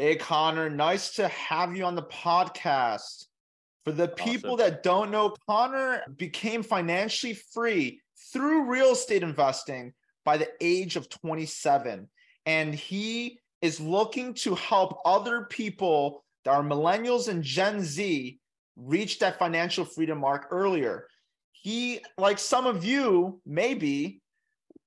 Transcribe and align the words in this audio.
Hey, 0.00 0.14
Conor, 0.14 0.70
nice 0.70 1.16
to 1.16 1.26
have 1.26 1.76
you 1.76 1.82
on 1.82 1.96
the 1.96 2.04
podcast. 2.04 3.24
For 3.84 3.90
the 3.90 4.06
people 4.06 4.52
awesome. 4.52 4.70
that 4.70 4.84
don't 4.84 5.10
know, 5.10 5.34
Conor 5.48 6.04
became 6.16 6.62
financially 6.62 7.34
free 7.34 8.00
through 8.32 8.70
real 8.70 8.92
estate 8.92 9.24
investing 9.24 9.92
by 10.24 10.36
the 10.36 10.46
age 10.60 10.94
of 10.94 11.08
27. 11.08 12.08
And 12.46 12.72
he 12.76 13.40
is 13.60 13.80
looking 13.80 14.34
to 14.34 14.54
help 14.54 15.00
other 15.04 15.46
people 15.46 16.24
that 16.44 16.52
are 16.52 16.62
millennials 16.62 17.26
and 17.26 17.42
Gen 17.42 17.82
Z 17.82 18.38
reach 18.76 19.18
that 19.18 19.40
financial 19.40 19.84
freedom 19.84 20.18
mark 20.20 20.46
earlier. 20.52 21.08
He, 21.50 21.98
like 22.16 22.38
some 22.38 22.66
of 22.66 22.84
you, 22.84 23.40
maybe, 23.44 24.22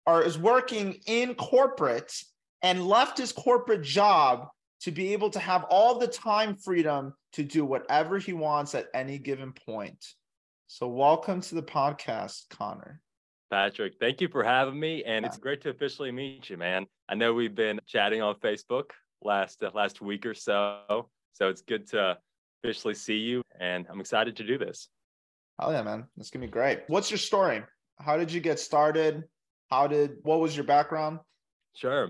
are 0.07 0.23
is 0.23 0.37
working 0.37 1.01
in 1.05 1.35
corporate 1.35 2.13
and 2.61 2.87
left 2.87 3.17
his 3.17 3.33
corporate 3.33 3.81
job 3.81 4.47
to 4.81 4.91
be 4.91 5.13
able 5.13 5.29
to 5.29 5.39
have 5.39 5.63
all 5.69 5.99
the 5.99 6.07
time 6.07 6.55
freedom 6.55 7.13
to 7.33 7.43
do 7.43 7.63
whatever 7.63 8.17
he 8.17 8.33
wants 8.33 8.75
at 8.75 8.87
any 8.93 9.17
given 9.17 9.53
point. 9.53 10.05
So, 10.67 10.87
welcome 10.87 11.41
to 11.41 11.55
the 11.55 11.63
podcast, 11.63 12.49
Conor. 12.49 13.01
Patryk, 13.51 13.93
thank 13.99 14.21
you 14.21 14.29
for 14.29 14.43
having 14.43 14.79
me, 14.79 15.03
and 15.03 15.25
it's 15.25 15.37
great 15.37 15.61
to 15.61 15.69
officially 15.69 16.11
meet 16.11 16.49
you, 16.49 16.57
man. 16.57 16.85
I 17.09 17.15
know 17.15 17.33
we've 17.33 17.53
been 17.53 17.79
chatting 17.85 18.21
on 18.21 18.35
Facebook 18.35 18.91
last 19.21 19.61
uh, 19.61 19.71
last 19.73 20.01
week 20.01 20.25
or 20.25 20.33
so, 20.33 21.09
so 21.33 21.49
it's 21.49 21.61
good 21.61 21.87
to 21.89 22.17
officially 22.63 22.93
see 22.93 23.17
you, 23.17 23.43
and 23.59 23.85
I'm 23.89 23.99
excited 23.99 24.37
to 24.37 24.45
do 24.45 24.57
this. 24.57 24.87
Oh 25.59 25.71
yeah, 25.71 25.83
man, 25.83 26.07
it's 26.17 26.29
gonna 26.29 26.45
be 26.45 26.51
great. 26.51 26.83
What's 26.87 27.11
your 27.11 27.17
story? 27.17 27.61
How 27.99 28.15
did 28.15 28.31
you 28.31 28.39
get 28.39 28.59
started? 28.59 29.25
How 29.69 29.87
did 29.87 30.17
what 30.23 30.39
was 30.39 30.55
your 30.55 30.65
background? 30.65 31.19
Sure. 31.75 32.09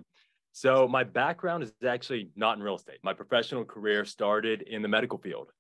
So 0.51 0.87
my 0.87 1.03
background 1.03 1.63
is 1.63 1.73
actually 1.87 2.29
not 2.35 2.57
in 2.57 2.63
real 2.63 2.75
estate. 2.75 2.99
My 3.03 3.13
professional 3.13 3.63
career 3.63 4.05
started 4.05 4.63
in 4.63 4.81
the 4.81 4.87
medical 4.87 5.17
field. 5.17 5.51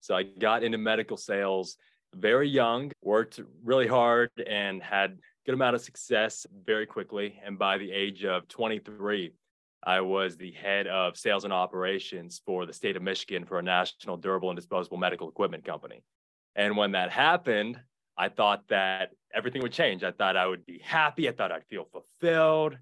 So 0.00 0.14
I 0.14 0.22
got 0.22 0.62
into 0.62 0.78
medical 0.78 1.16
sales 1.16 1.76
very 2.14 2.48
young, 2.48 2.90
worked 3.02 3.40
really 3.62 3.86
hard 3.86 4.30
and 4.46 4.82
had 4.82 5.18
good 5.44 5.54
amount 5.54 5.76
of 5.76 5.82
success 5.82 6.46
very 6.64 6.86
quickly. 6.86 7.38
And 7.44 7.58
by 7.58 7.78
the 7.78 7.90
age 7.90 8.24
of 8.24 8.48
23, 8.48 9.32
I 9.82 10.00
was 10.00 10.36
the 10.36 10.52
head 10.52 10.86
of 10.86 11.16
sales 11.16 11.44
and 11.44 11.52
operations 11.52 12.40
for 12.44 12.66
the 12.66 12.72
state 12.72 12.96
of 12.96 13.02
Michigan 13.02 13.44
for 13.44 13.58
a 13.58 13.62
national 13.62 14.16
durable 14.16 14.50
and 14.50 14.56
disposable 14.56 14.96
medical 14.96 15.28
equipment 15.28 15.64
company. 15.64 16.02
And 16.56 16.76
when 16.76 16.92
that 16.92 17.10
happened, 17.10 17.78
I 18.16 18.28
thought 18.28 18.66
that 18.68 19.10
everything 19.32 19.62
would 19.62 19.72
change. 19.72 20.02
I 20.02 20.10
thought 20.10 20.36
I 20.36 20.46
would 20.46 20.66
be 20.66 20.80
happy. 20.82 21.28
I 21.28 21.32
thought 21.32 21.52
I'd 21.52 21.66
feel 21.66 21.84
fulfilled. 21.92 22.76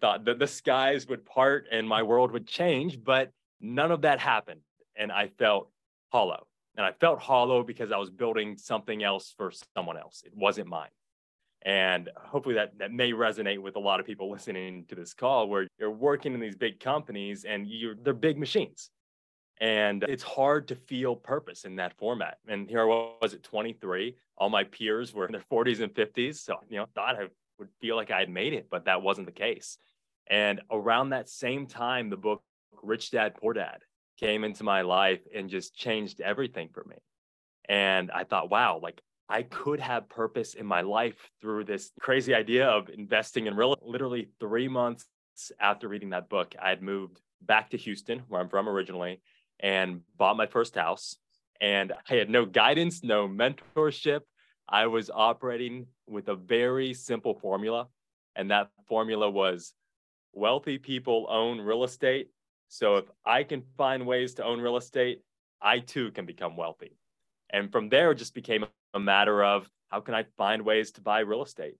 Thought 0.00 0.24
that 0.24 0.38
the 0.38 0.46
skies 0.46 1.08
would 1.08 1.24
part 1.24 1.66
and 1.70 1.88
my 1.88 2.02
world 2.02 2.32
would 2.32 2.46
change, 2.46 3.02
but 3.02 3.30
none 3.60 3.90
of 3.90 4.02
that 4.02 4.20
happened. 4.20 4.60
And 4.96 5.10
I 5.10 5.28
felt 5.38 5.70
hollow. 6.12 6.46
And 6.76 6.84
I 6.84 6.92
felt 6.92 7.20
hollow 7.20 7.62
because 7.62 7.92
I 7.92 7.96
was 7.96 8.10
building 8.10 8.56
something 8.56 9.02
else 9.02 9.34
for 9.36 9.52
someone 9.76 9.96
else. 9.96 10.22
It 10.24 10.32
wasn't 10.34 10.68
mine. 10.68 10.90
And 11.62 12.10
hopefully 12.16 12.56
that, 12.56 12.78
that 12.78 12.92
may 12.92 13.12
resonate 13.12 13.58
with 13.58 13.76
a 13.76 13.80
lot 13.80 13.98
of 13.98 14.06
people 14.06 14.30
listening 14.30 14.84
to 14.88 14.94
this 14.94 15.14
call 15.14 15.48
where 15.48 15.66
you're 15.78 15.90
working 15.90 16.34
in 16.34 16.40
these 16.40 16.56
big 16.56 16.78
companies 16.78 17.44
and 17.44 17.66
you're 17.66 17.94
they're 17.94 18.12
big 18.12 18.38
machines. 18.38 18.90
And 19.60 20.04
it's 20.08 20.22
hard 20.22 20.68
to 20.68 20.74
feel 20.74 21.14
purpose 21.16 21.64
in 21.64 21.76
that 21.76 21.96
format. 21.96 22.38
And 22.48 22.68
here 22.68 22.82
I 22.82 23.12
was 23.22 23.34
at 23.34 23.42
23. 23.44 24.16
All 24.36 24.50
my 24.50 24.64
peers 24.64 25.14
were 25.14 25.26
in 25.26 25.32
their 25.32 25.44
40s 25.50 25.80
and 25.80 25.94
50s. 25.94 26.36
So, 26.36 26.56
you 26.68 26.76
know, 26.76 26.86
thought 26.94 27.16
I 27.16 27.28
would 27.58 27.68
feel 27.80 27.96
like 27.96 28.10
I 28.10 28.20
had 28.20 28.30
made 28.30 28.52
it, 28.52 28.68
but 28.70 28.86
that 28.86 29.02
wasn't 29.02 29.26
the 29.26 29.32
case. 29.32 29.78
And 30.26 30.60
around 30.70 31.10
that 31.10 31.28
same 31.28 31.66
time, 31.66 32.10
the 32.10 32.16
book 32.16 32.42
Rich 32.82 33.10
Dad 33.10 33.34
Poor 33.34 33.52
Dad 33.52 33.78
came 34.18 34.44
into 34.44 34.64
my 34.64 34.82
life 34.82 35.20
and 35.34 35.50
just 35.50 35.74
changed 35.74 36.20
everything 36.20 36.68
for 36.72 36.84
me. 36.84 36.96
And 37.68 38.10
I 38.10 38.24
thought, 38.24 38.50
wow, 38.50 38.80
like 38.82 39.00
I 39.28 39.42
could 39.42 39.80
have 39.80 40.08
purpose 40.08 40.54
in 40.54 40.66
my 40.66 40.82
life 40.82 41.30
through 41.40 41.64
this 41.64 41.90
crazy 42.00 42.34
idea 42.34 42.68
of 42.68 42.88
investing 42.90 43.46
in 43.46 43.56
real 43.56 43.76
literally 43.82 44.28
3 44.40 44.68
months 44.68 45.06
after 45.58 45.88
reading 45.88 46.10
that 46.10 46.28
book, 46.28 46.54
I 46.60 46.68
had 46.68 46.82
moved 46.82 47.20
back 47.40 47.70
to 47.70 47.76
Houston, 47.76 48.20
where 48.28 48.40
I'm 48.40 48.48
from 48.48 48.68
originally, 48.68 49.20
and 49.60 50.02
bought 50.16 50.36
my 50.36 50.46
first 50.46 50.74
house. 50.74 51.16
And 51.60 51.92
I 52.08 52.14
had 52.14 52.30
no 52.30 52.44
guidance, 52.44 53.02
no 53.02 53.28
mentorship. 53.28 54.20
I 54.68 54.86
was 54.86 55.10
operating 55.10 55.86
with 56.06 56.28
a 56.28 56.34
very 56.34 56.94
simple 56.94 57.34
formula. 57.34 57.88
And 58.36 58.50
that 58.50 58.70
formula 58.88 59.30
was 59.30 59.74
wealthy 60.32 60.78
people 60.78 61.26
own 61.28 61.60
real 61.60 61.84
estate. 61.84 62.30
So 62.68 62.96
if 62.96 63.04
I 63.24 63.44
can 63.44 63.62
find 63.76 64.06
ways 64.06 64.34
to 64.34 64.44
own 64.44 64.60
real 64.60 64.76
estate, 64.76 65.22
I 65.62 65.78
too 65.78 66.10
can 66.10 66.26
become 66.26 66.56
wealthy. 66.56 66.96
And 67.50 67.70
from 67.70 67.88
there, 67.88 68.10
it 68.10 68.16
just 68.16 68.34
became 68.34 68.66
a 68.94 69.00
matter 69.00 69.44
of 69.44 69.68
how 69.88 70.00
can 70.00 70.14
I 70.14 70.24
find 70.36 70.62
ways 70.62 70.90
to 70.92 71.00
buy 71.00 71.20
real 71.20 71.42
estate? 71.42 71.76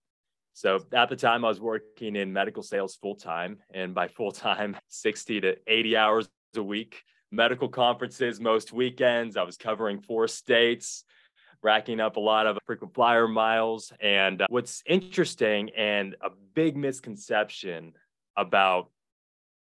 So 0.52 0.78
at 0.92 1.08
the 1.08 1.16
time, 1.16 1.44
I 1.44 1.48
was 1.48 1.60
working 1.60 2.14
in 2.14 2.32
medical 2.32 2.62
sales 2.62 2.94
full 2.94 3.16
time. 3.16 3.58
And 3.72 3.92
by 3.92 4.06
full 4.06 4.30
time, 4.30 4.76
60 4.88 5.40
to 5.40 5.56
80 5.66 5.96
hours 5.96 6.28
a 6.54 6.62
week, 6.62 7.02
medical 7.32 7.68
conferences 7.68 8.40
most 8.40 8.72
weekends. 8.72 9.36
I 9.36 9.42
was 9.42 9.56
covering 9.56 10.00
four 10.00 10.28
states, 10.28 11.04
racking 11.64 11.98
up 11.98 12.16
a 12.16 12.20
lot 12.20 12.46
of 12.46 12.58
frequent 12.66 12.94
flyer 12.94 13.26
miles. 13.26 13.92
And 14.00 14.42
uh, 14.42 14.46
what's 14.50 14.82
interesting 14.86 15.70
and 15.76 16.14
a 16.20 16.28
big 16.54 16.76
misconception 16.76 17.94
about 18.36 18.90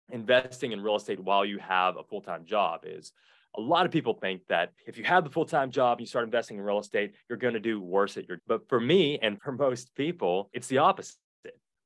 investing 0.10 0.74
in 0.74 0.82
real 0.82 0.98
estate 0.98 1.20
while 1.20 1.46
you 1.46 1.58
have 1.60 1.96
a 1.96 2.04
full-time 2.04 2.46
job 2.46 2.82
is 2.84 3.14
a 3.56 3.62
lot 3.62 3.86
of 3.86 3.92
people 3.92 4.16
think 4.16 4.42
that 4.50 4.74
if 4.86 4.98
you 4.98 5.04
have 5.04 5.24
the 5.24 5.30
full-time 5.30 5.72
job 5.72 5.98
and 5.98 6.02
you 6.02 6.08
start 6.08 6.26
investing 6.26 6.58
in 6.58 6.64
real 6.64 6.80
estate 6.80 7.14
you're 7.30 7.38
going 7.38 7.54
to 7.54 7.60
do 7.60 7.80
worse 7.80 8.18
at 8.18 8.28
your 8.28 8.40
but 8.46 8.68
for 8.68 8.82
me 8.82 9.18
and 9.22 9.42
for 9.42 9.54
most 9.54 9.96
people 9.96 10.50
it's 10.52 10.68
the 10.68 10.80
opposite 10.80 11.16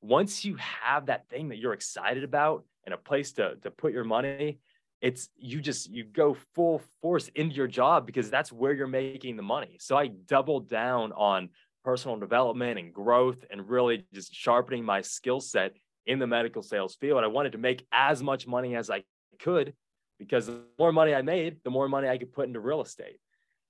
once 0.00 0.44
you 0.44 0.56
have 0.56 1.06
that 1.06 1.28
thing 1.28 1.48
that 1.48 1.58
you're 1.58 1.72
excited 1.72 2.24
about 2.24 2.64
and 2.84 2.92
a 2.94 2.98
place 2.98 3.32
to, 3.32 3.54
to 3.62 3.70
put 3.70 3.92
your 3.92 4.04
money 4.04 4.58
it's 5.00 5.28
you 5.36 5.60
just 5.60 5.90
you 5.90 6.04
go 6.04 6.36
full 6.54 6.82
force 7.00 7.28
into 7.34 7.54
your 7.54 7.68
job 7.68 8.04
because 8.04 8.30
that's 8.30 8.50
where 8.52 8.72
you're 8.72 8.86
making 8.86 9.36
the 9.36 9.42
money 9.42 9.76
so 9.78 9.96
i 9.96 10.06
doubled 10.06 10.68
down 10.68 11.12
on 11.12 11.48
personal 11.84 12.18
development 12.18 12.78
and 12.78 12.92
growth 12.92 13.44
and 13.50 13.68
really 13.68 14.04
just 14.12 14.34
sharpening 14.34 14.84
my 14.84 15.00
skill 15.00 15.40
set 15.40 15.74
in 16.06 16.18
the 16.18 16.26
medical 16.26 16.62
sales 16.62 16.96
field. 16.96 17.22
I 17.22 17.28
wanted 17.28 17.52
to 17.52 17.58
make 17.58 17.86
as 17.92 18.22
much 18.22 18.46
money 18.46 18.74
as 18.74 18.90
I 18.90 19.04
could 19.38 19.74
because 20.18 20.46
the 20.46 20.62
more 20.78 20.92
money 20.92 21.14
I 21.14 21.22
made, 21.22 21.58
the 21.64 21.70
more 21.70 21.88
money 21.88 22.08
I 22.08 22.18
could 22.18 22.32
put 22.32 22.46
into 22.46 22.60
real 22.60 22.82
estate. 22.82 23.20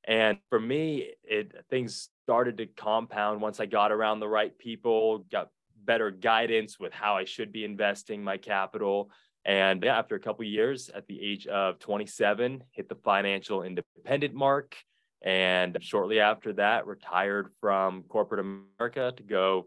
And 0.05 0.39
for 0.49 0.59
me, 0.59 1.11
it 1.23 1.53
things 1.69 2.09
started 2.25 2.59
to 2.59 2.67
compound 2.67 3.43
once 3.43 3.61
I 3.61 3.67
got 3.67 3.93
around 3.93 4.21
the 4.21 4.29
right 4.29 4.57
people, 4.57 5.19
got 5.31 5.51
better 5.85 6.11
guidance 6.11 6.79
with 6.79 6.93
how 6.93 7.17
I 7.17 7.25
should 7.25 7.53
be 7.53 7.65
investing 7.65 8.25
my 8.25 8.37
capital. 8.37 9.11
And 9.49 9.83
yeah, 9.83 9.99
after 9.99 10.15
a 10.15 10.21
couple 10.21 10.45
years, 10.45 10.91
at 10.91 11.07
the 11.07 11.21
age 11.21 11.47
of 11.47 11.79
27, 11.79 12.63
hit 12.71 12.89
the 12.89 12.95
financial 12.97 13.63
independent 13.63 14.35
mark. 14.35 14.77
And 15.23 15.77
shortly 15.81 16.21
after 16.21 16.53
that, 16.53 16.87
retired 16.87 17.49
from 17.61 18.05
corporate 18.05 18.41
America 18.41 19.13
to 19.17 19.23
go 19.23 19.67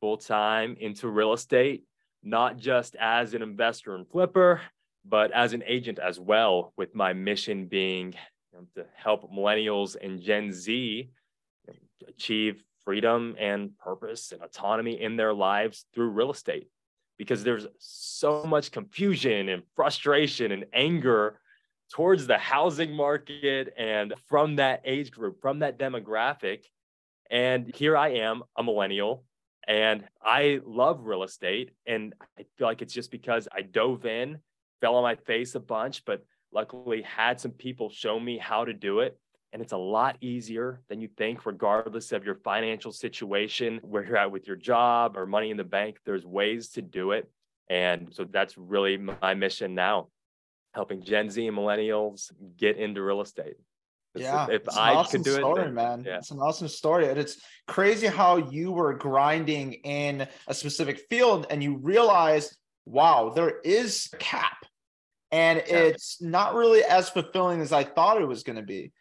full 0.00 0.18
time 0.18 0.76
into 0.78 1.08
real 1.08 1.32
estate 1.32 1.84
not 2.22 2.56
just 2.56 2.94
as 2.96 3.34
an 3.34 3.42
investor 3.42 3.94
and 3.94 4.08
flipper, 4.08 4.60
but 5.04 5.32
as 5.32 5.52
an 5.52 5.62
agent 5.66 5.98
as 5.98 6.20
well, 6.20 6.72
with 6.76 6.94
my 6.94 7.12
mission 7.12 7.66
being 7.66 8.14
you 8.52 8.58
know, 8.58 8.66
to 8.76 8.86
help 8.94 9.30
millennials 9.32 9.96
and 10.00 10.20
Gen 10.20 10.52
Z 10.52 11.10
achieve 12.06 12.62
freedom 12.84 13.34
and 13.38 13.76
purpose 13.78 14.32
and 14.32 14.42
autonomy 14.42 15.00
in 15.00 15.16
their 15.16 15.34
lives 15.34 15.84
through 15.94 16.10
real 16.10 16.30
estate. 16.30 16.68
Because 17.22 17.44
there's 17.44 17.66
so 17.78 18.44
much 18.44 18.72
confusion 18.72 19.48
and 19.48 19.62
frustration 19.76 20.50
and 20.50 20.64
anger 20.72 21.38
towards 21.92 22.26
the 22.26 22.38
housing 22.38 22.92
market 22.92 23.72
and 23.76 24.12
from 24.28 24.56
that 24.56 24.82
age 24.84 25.12
group, 25.12 25.40
from 25.40 25.60
that 25.60 25.78
demographic. 25.78 26.64
And 27.30 27.72
here 27.74 27.96
I 27.96 28.14
am, 28.14 28.42
a 28.56 28.62
millennial 28.62 29.24
and 29.68 30.04
I 30.20 30.60
love 30.66 31.06
real 31.06 31.22
estate. 31.22 31.70
And 31.86 32.14
I 32.38 32.44
feel 32.56 32.66
like 32.66 32.82
it's 32.82 32.94
just 32.94 33.10
because 33.10 33.46
I 33.52 33.62
dove 33.62 34.04
in, 34.06 34.38
fell 34.80 34.96
on 34.96 35.02
my 35.02 35.14
face 35.14 35.54
a 35.54 35.60
bunch, 35.60 36.04
but 36.04 36.24
luckily 36.52 37.02
had 37.02 37.40
some 37.40 37.52
people 37.52 37.90
show 37.90 38.18
me 38.18 38.38
how 38.38 38.64
to 38.64 38.72
do 38.72 39.00
it. 39.00 39.18
And 39.52 39.60
it's 39.60 39.72
a 39.72 39.76
lot 39.76 40.16
easier 40.22 40.80
than 40.88 41.00
you 41.00 41.08
think, 41.08 41.44
regardless 41.44 42.12
of 42.12 42.24
your 42.24 42.36
financial 42.36 42.90
situation, 42.90 43.80
where 43.82 44.02
you're 44.02 44.16
at 44.16 44.32
with 44.32 44.46
your 44.46 44.56
job 44.56 45.16
or 45.16 45.26
money 45.26 45.50
in 45.50 45.58
the 45.58 45.64
bank. 45.64 45.98
There's 46.06 46.24
ways 46.24 46.70
to 46.70 46.82
do 46.82 47.12
it. 47.12 47.30
And 47.68 48.08
so 48.12 48.24
that's 48.24 48.56
really 48.56 48.96
my 48.96 49.34
mission 49.34 49.74
now, 49.74 50.08
helping 50.74 51.02
Gen 51.02 51.28
Z 51.28 51.46
and 51.46 51.56
millennials 51.56 52.32
get 52.56 52.78
into 52.78 53.02
real 53.02 53.20
estate. 53.20 53.56
Yeah, 54.14 54.46
if 54.50 54.68
I 54.68 54.94
awesome 54.94 55.22
could 55.22 55.30
do 55.30 55.36
story, 55.36 55.62
it, 55.62 55.64
then, 55.64 55.74
man. 55.74 56.04
Yeah. 56.06 56.18
It's 56.18 56.30
an 56.30 56.38
awesome 56.38 56.68
story. 56.68 57.08
And 57.08 57.18
it's 57.18 57.40
crazy 57.66 58.06
how 58.06 58.36
you 58.36 58.72
were 58.72 58.92
grinding 58.94 59.72
in 59.84 60.28
a 60.46 60.54
specific 60.54 61.02
field 61.08 61.46
and 61.48 61.62
you 61.62 61.76
realize, 61.76 62.54
wow, 62.84 63.32
there 63.34 63.58
is 63.64 64.10
a 64.12 64.16
cap. 64.16 64.66
and 65.32 65.62
yeah. 65.66 65.76
it's 65.78 66.20
not 66.20 66.54
really 66.54 66.84
as 66.84 67.08
fulfilling 67.08 67.60
as 67.62 67.72
I 67.72 67.84
thought 67.84 68.20
it 68.20 68.26
was 68.26 68.42
going 68.42 68.56
to 68.56 68.62
be. 68.62 68.92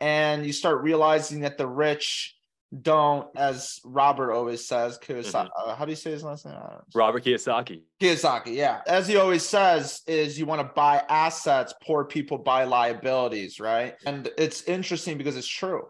And 0.00 0.44
you 0.44 0.52
start 0.52 0.82
realizing 0.82 1.40
that 1.40 1.58
the 1.58 1.66
rich 1.66 2.34
don't, 2.82 3.28
as 3.36 3.80
Robert 3.84 4.32
always 4.32 4.66
says, 4.66 4.98
Kiyosaki. 4.98 5.32
Mm-hmm. 5.32 5.70
Uh, 5.70 5.74
how 5.76 5.84
do 5.84 5.92
you 5.92 5.96
say 5.96 6.10
his 6.10 6.24
last 6.24 6.46
name? 6.46 6.56
Robert 6.94 7.24
Kiyosaki. 7.24 7.82
Kiyosaki, 8.00 8.54
yeah. 8.54 8.80
As 8.86 9.06
he 9.06 9.16
always 9.16 9.44
says, 9.44 10.02
is 10.06 10.38
you 10.38 10.46
want 10.46 10.60
to 10.60 10.72
buy 10.74 11.02
assets, 11.08 11.74
poor 11.82 12.04
people 12.04 12.38
buy 12.38 12.64
liabilities, 12.64 13.60
right? 13.60 13.94
And 14.06 14.28
it's 14.36 14.62
interesting 14.64 15.18
because 15.18 15.36
it's 15.36 15.46
true. 15.46 15.84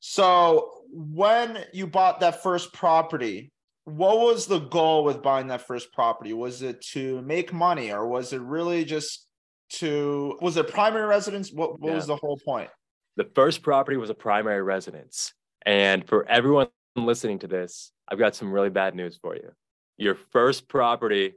So 0.00 0.70
when 0.90 1.64
you 1.72 1.86
bought 1.86 2.20
that 2.20 2.42
first 2.42 2.72
property, 2.72 3.52
what 3.84 4.18
was 4.18 4.46
the 4.46 4.60
goal 4.60 5.04
with 5.04 5.22
buying 5.22 5.48
that 5.48 5.66
first 5.66 5.92
property? 5.92 6.32
Was 6.32 6.62
it 6.62 6.82
to 6.92 7.22
make 7.22 7.52
money 7.52 7.92
or 7.92 8.08
was 8.08 8.32
it 8.32 8.40
really 8.40 8.84
just 8.84 9.26
to 9.74 10.38
was 10.40 10.56
it 10.56 10.68
primary 10.68 11.06
residence? 11.06 11.52
What, 11.52 11.80
what 11.80 11.90
yeah. 11.90 11.96
was 11.96 12.06
the 12.06 12.16
whole 12.16 12.38
point? 12.44 12.70
The 13.16 13.28
first 13.34 13.62
property 13.62 13.96
was 13.96 14.10
a 14.10 14.14
primary 14.14 14.62
residence. 14.62 15.34
And 15.64 16.06
for 16.06 16.28
everyone 16.28 16.68
listening 16.96 17.38
to 17.40 17.46
this, 17.46 17.92
I've 18.08 18.18
got 18.18 18.34
some 18.34 18.52
really 18.52 18.70
bad 18.70 18.94
news 18.94 19.18
for 19.20 19.34
you. 19.34 19.52
Your 19.96 20.16
first 20.32 20.68
property 20.68 21.34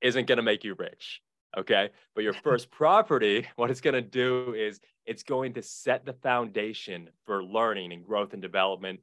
isn't 0.00 0.26
going 0.26 0.36
to 0.36 0.42
make 0.42 0.64
you 0.64 0.74
rich. 0.74 1.20
Okay. 1.56 1.90
But 2.14 2.24
your 2.24 2.32
first 2.44 2.70
property, 2.70 3.46
what 3.56 3.70
it's 3.70 3.80
going 3.80 3.94
to 3.94 4.02
do 4.02 4.54
is 4.54 4.80
it's 5.06 5.22
going 5.22 5.54
to 5.54 5.62
set 5.62 6.04
the 6.04 6.14
foundation 6.14 7.10
for 7.26 7.42
learning 7.44 7.92
and 7.92 8.04
growth 8.04 8.32
and 8.32 8.42
development 8.42 9.00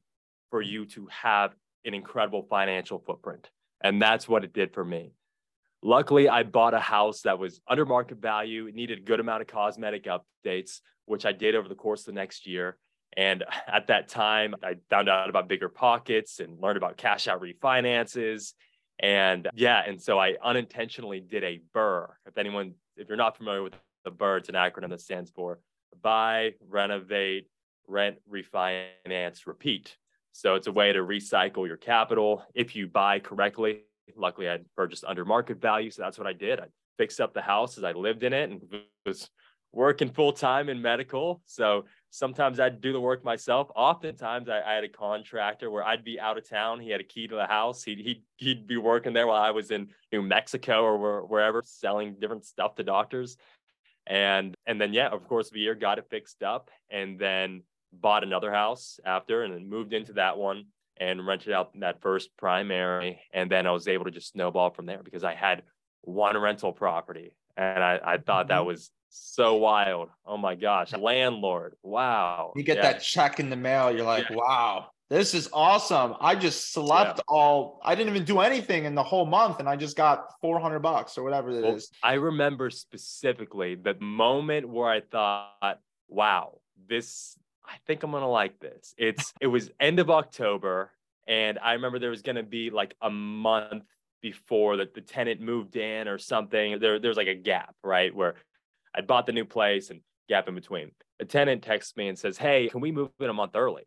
for 0.50 0.62
you 0.62 0.86
to 0.86 1.08
have 1.08 1.56
an 1.86 1.94
incredible 1.94 2.46
financial 2.50 3.00
footprint. 3.00 3.50
And 3.82 4.02
that's 4.02 4.28
what 4.28 4.44
it 4.44 4.54
did 4.54 4.74
for 4.74 4.84
me. 4.84 5.14
Luckily, 5.82 6.28
I 6.28 6.44
bought 6.44 6.74
a 6.74 6.80
house 6.80 7.22
that 7.22 7.40
was 7.40 7.62
under 7.68 7.86
market 7.86 8.18
value. 8.18 8.68
It 8.68 8.76
needed 8.76 9.00
a 9.00 9.02
good 9.02 9.22
amount 9.22 9.42
of 9.42 9.48
cosmetic 9.48 10.06
updates, 10.06 10.82
which 11.10 11.26
I 11.26 11.32
did 11.32 11.56
over 11.56 11.68
the 11.68 11.76
course 11.76 12.02
of 12.02 12.06
the 12.08 12.12
next 12.14 12.46
year. 12.46 12.78
And 13.18 13.44
at 13.68 13.88
that 13.88 14.08
time, 14.08 14.56
I 14.64 14.76
found 14.90 15.10
out 15.10 15.30
about 15.30 15.48
bigger 15.50 15.70
pockets 15.70 16.40
and 16.40 16.60
learned 16.62 16.78
about 16.78 16.98
cash 16.98 17.28
out 17.28 17.42
refinances. 17.42 18.54
And 19.00 19.48
yeah, 19.56 19.82
and 19.86 20.00
so 20.00 20.20
I 20.20 20.36
unintentionally 20.44 21.20
did 21.20 21.44
a 21.44 21.62
BRRRR. 21.76 22.08
If 22.28 22.38
anyone, 22.38 22.74
if 22.96 23.08
you're 23.08 23.18
not 23.18 23.38
familiar 23.38 23.64
with 23.64 23.74
the 24.04 24.12
BRRRR, 24.12 24.40
it's 24.40 24.50
an 24.50 24.56
acronym 24.56 24.90
that 24.90 25.02
stands 25.02 25.32
for 25.32 25.60
buy, 26.02 26.54
renovate, 26.70 27.48
rent, 27.88 28.18
refinance, 28.32 29.48
repeat. 29.48 29.98
So 30.32 30.56
it's 30.56 30.68
a 30.68 30.72
way 30.72 30.94
to 30.94 31.00
recycle 31.00 31.68
your 31.68 31.78
capital 31.78 32.44
if 32.54 32.76
you 32.76 32.88
buy 32.88 33.20
correctly. 33.20 33.82
Luckily, 34.16 34.50
I 34.50 34.60
purchased 34.76 35.04
under 35.06 35.26
market 35.26 35.60
value. 35.60 35.90
So 35.90 36.04
that's 36.04 36.18
what 36.18 36.28
I 36.28 36.34
did. 36.34 36.60
I 36.60 36.66
fixed 36.98 37.20
up 37.20 37.34
the 37.34 37.42
house 37.42 37.78
as 37.78 37.84
I 37.84 37.94
lived 37.94 38.24
in 38.24 38.34
it 38.34 38.50
and 38.50 38.62
was 39.06 39.30
working 39.72 40.10
full 40.10 40.34
time 40.34 40.70
in 40.70 40.82
medical. 40.82 41.42
So 41.46 41.86
sometimes 42.10 42.60
I'd 42.60 42.82
do 42.82 42.92
the 42.92 43.00
work 43.00 43.24
myself. 43.24 43.70
Oftentimes 43.76 44.50
I, 44.50 44.62
I, 44.62 44.74
had 44.74 44.84
a 44.84 44.90
contractor 44.90 45.70
where 45.70 45.84
I'd 45.84 46.04
be 46.04 46.20
out 46.20 46.38
of 46.38 46.50
town. 46.50 46.80
He 46.80 46.90
had 46.90 47.02
a 47.02 47.04
key 47.04 47.28
to 47.28 47.36
the 47.36 47.46
house. 47.46 47.84
He'd, 47.84 48.00
he'd, 48.00 48.24
he'd 48.38 48.68
be 48.68 48.78
working 48.78 49.14
there 49.14 49.28
while 49.28 49.42
I 49.42 49.52
was 49.52 49.70
in 49.72 49.90
New 50.12 50.24
Mexico 50.24 50.84
or 50.84 50.98
where, 50.98 51.22
wherever 51.22 51.62
selling 51.64 52.16
different 52.20 52.46
stuff 52.46 52.76
to 52.76 52.84
doctors. 52.84 53.38
And, 54.08 54.56
and 54.66 54.82
then, 54.82 54.94
yeah, 54.94 55.10
of 55.10 55.28
course, 55.28 55.52
the 55.52 55.60
year 55.60 55.76
got 55.76 56.00
it 56.00 56.08
fixed 56.10 56.42
up 56.42 56.72
and 56.90 57.20
then 57.20 57.62
bought 57.94 58.24
another 58.24 58.52
house 58.52 59.00
after 59.06 59.44
and 59.44 59.54
then 59.54 59.70
moved 59.70 59.94
into 59.94 60.14
that 60.14 60.38
one 60.38 60.66
and 60.98 61.26
rented 61.26 61.54
out 61.54 61.80
that 61.80 62.02
first 62.02 62.36
primary. 62.38 63.22
And 63.34 63.52
then 63.52 63.68
I 63.68 63.72
was 63.72 63.88
able 63.88 64.06
to 64.06 64.12
just 64.12 64.32
snowball 64.32 64.72
from 64.72 64.88
there 64.88 65.04
because 65.04 65.24
I 65.24 65.36
had 65.36 65.62
one 66.02 66.38
rental 66.38 66.74
property. 66.74 67.36
And 67.56 67.84
I, 67.84 68.00
I 68.04 68.18
thought 68.18 68.48
that 68.48 68.60
mm-hmm. 68.60 68.68
was 68.68 68.90
so 69.10 69.56
wild. 69.56 70.10
Oh 70.26 70.38
my 70.38 70.56
gosh. 70.56 70.94
Landlord. 70.94 71.76
Wow. 71.84 72.54
You 72.56 72.64
get 72.64 72.78
yeah. 72.78 72.94
that 72.94 73.02
check 73.02 73.40
in 73.40 73.50
the 73.50 73.56
mail. 73.56 73.92
You're 73.92 74.06
like, 74.06 74.30
yeah. 74.30 74.36
wow, 74.36 74.88
this 75.10 75.34
is 75.34 75.50
awesome. 75.54 76.16
I 76.20 76.36
just 76.36 76.74
slept 76.74 77.18
yeah. 77.20 77.24
all, 77.28 77.80
I 77.84 77.96
didn't 77.96 78.14
even 78.14 78.26
do 78.26 78.40
anything 78.40 78.86
in 78.86 78.96
the 78.96 79.04
whole 79.04 79.26
month 79.26 79.60
and 79.60 79.68
I 79.68 79.76
just 79.76 79.98
got 79.98 80.34
400 80.42 80.80
bucks 80.80 81.18
or 81.18 81.24
whatever 81.24 81.50
it 81.50 81.64
well, 81.64 81.76
is. 81.76 81.92
I 82.04 82.14
remember 82.14 82.70
specifically 82.70 83.76
the 83.76 83.96
moment 84.00 84.70
where 84.70 84.90
I 84.90 85.02
thought, 85.02 85.80
wow, 86.08 86.60
this 86.88 87.38
I 87.70 87.78
think 87.86 88.04
I'm 88.04 88.12
gonna 88.12 88.30
like 88.30 88.60
this. 88.60 88.96
It's 88.98 89.34
it 89.40 89.48
was 89.48 89.70
end 89.80 90.00
of 90.00 90.10
October, 90.10 90.92
and 91.28 91.60
I 91.60 91.74
remember 91.74 92.00
there 92.00 92.10
was 92.10 92.24
gonna 92.24 92.44
be 92.44 92.72
like 92.72 92.96
a 93.02 93.10
month 93.12 93.84
before 94.22 94.78
that 94.78 94.94
the 94.94 95.02
tenant 95.02 95.40
moved 95.40 95.76
in 95.76 96.08
or 96.08 96.18
something. 96.18 96.80
There 96.80 97.00
there's 97.00 97.18
like 97.18 97.28
a 97.28 97.36
gap, 97.36 97.76
right? 97.84 98.14
Where 98.14 98.36
I 98.96 99.02
bought 99.02 99.26
the 99.26 99.32
new 99.32 99.46
place 99.46 99.90
and 99.90 100.02
gap 100.28 100.48
in 100.48 100.56
between. 100.56 100.92
A 101.20 101.26
tenant 101.26 101.64
texts 101.64 101.98
me 101.98 102.08
and 102.08 102.18
says, 102.18 102.38
Hey, 102.38 102.70
can 102.70 102.82
we 102.82 102.92
move 102.92 103.10
in 103.20 103.30
a 103.30 103.34
month 103.34 103.56
early? 103.56 103.84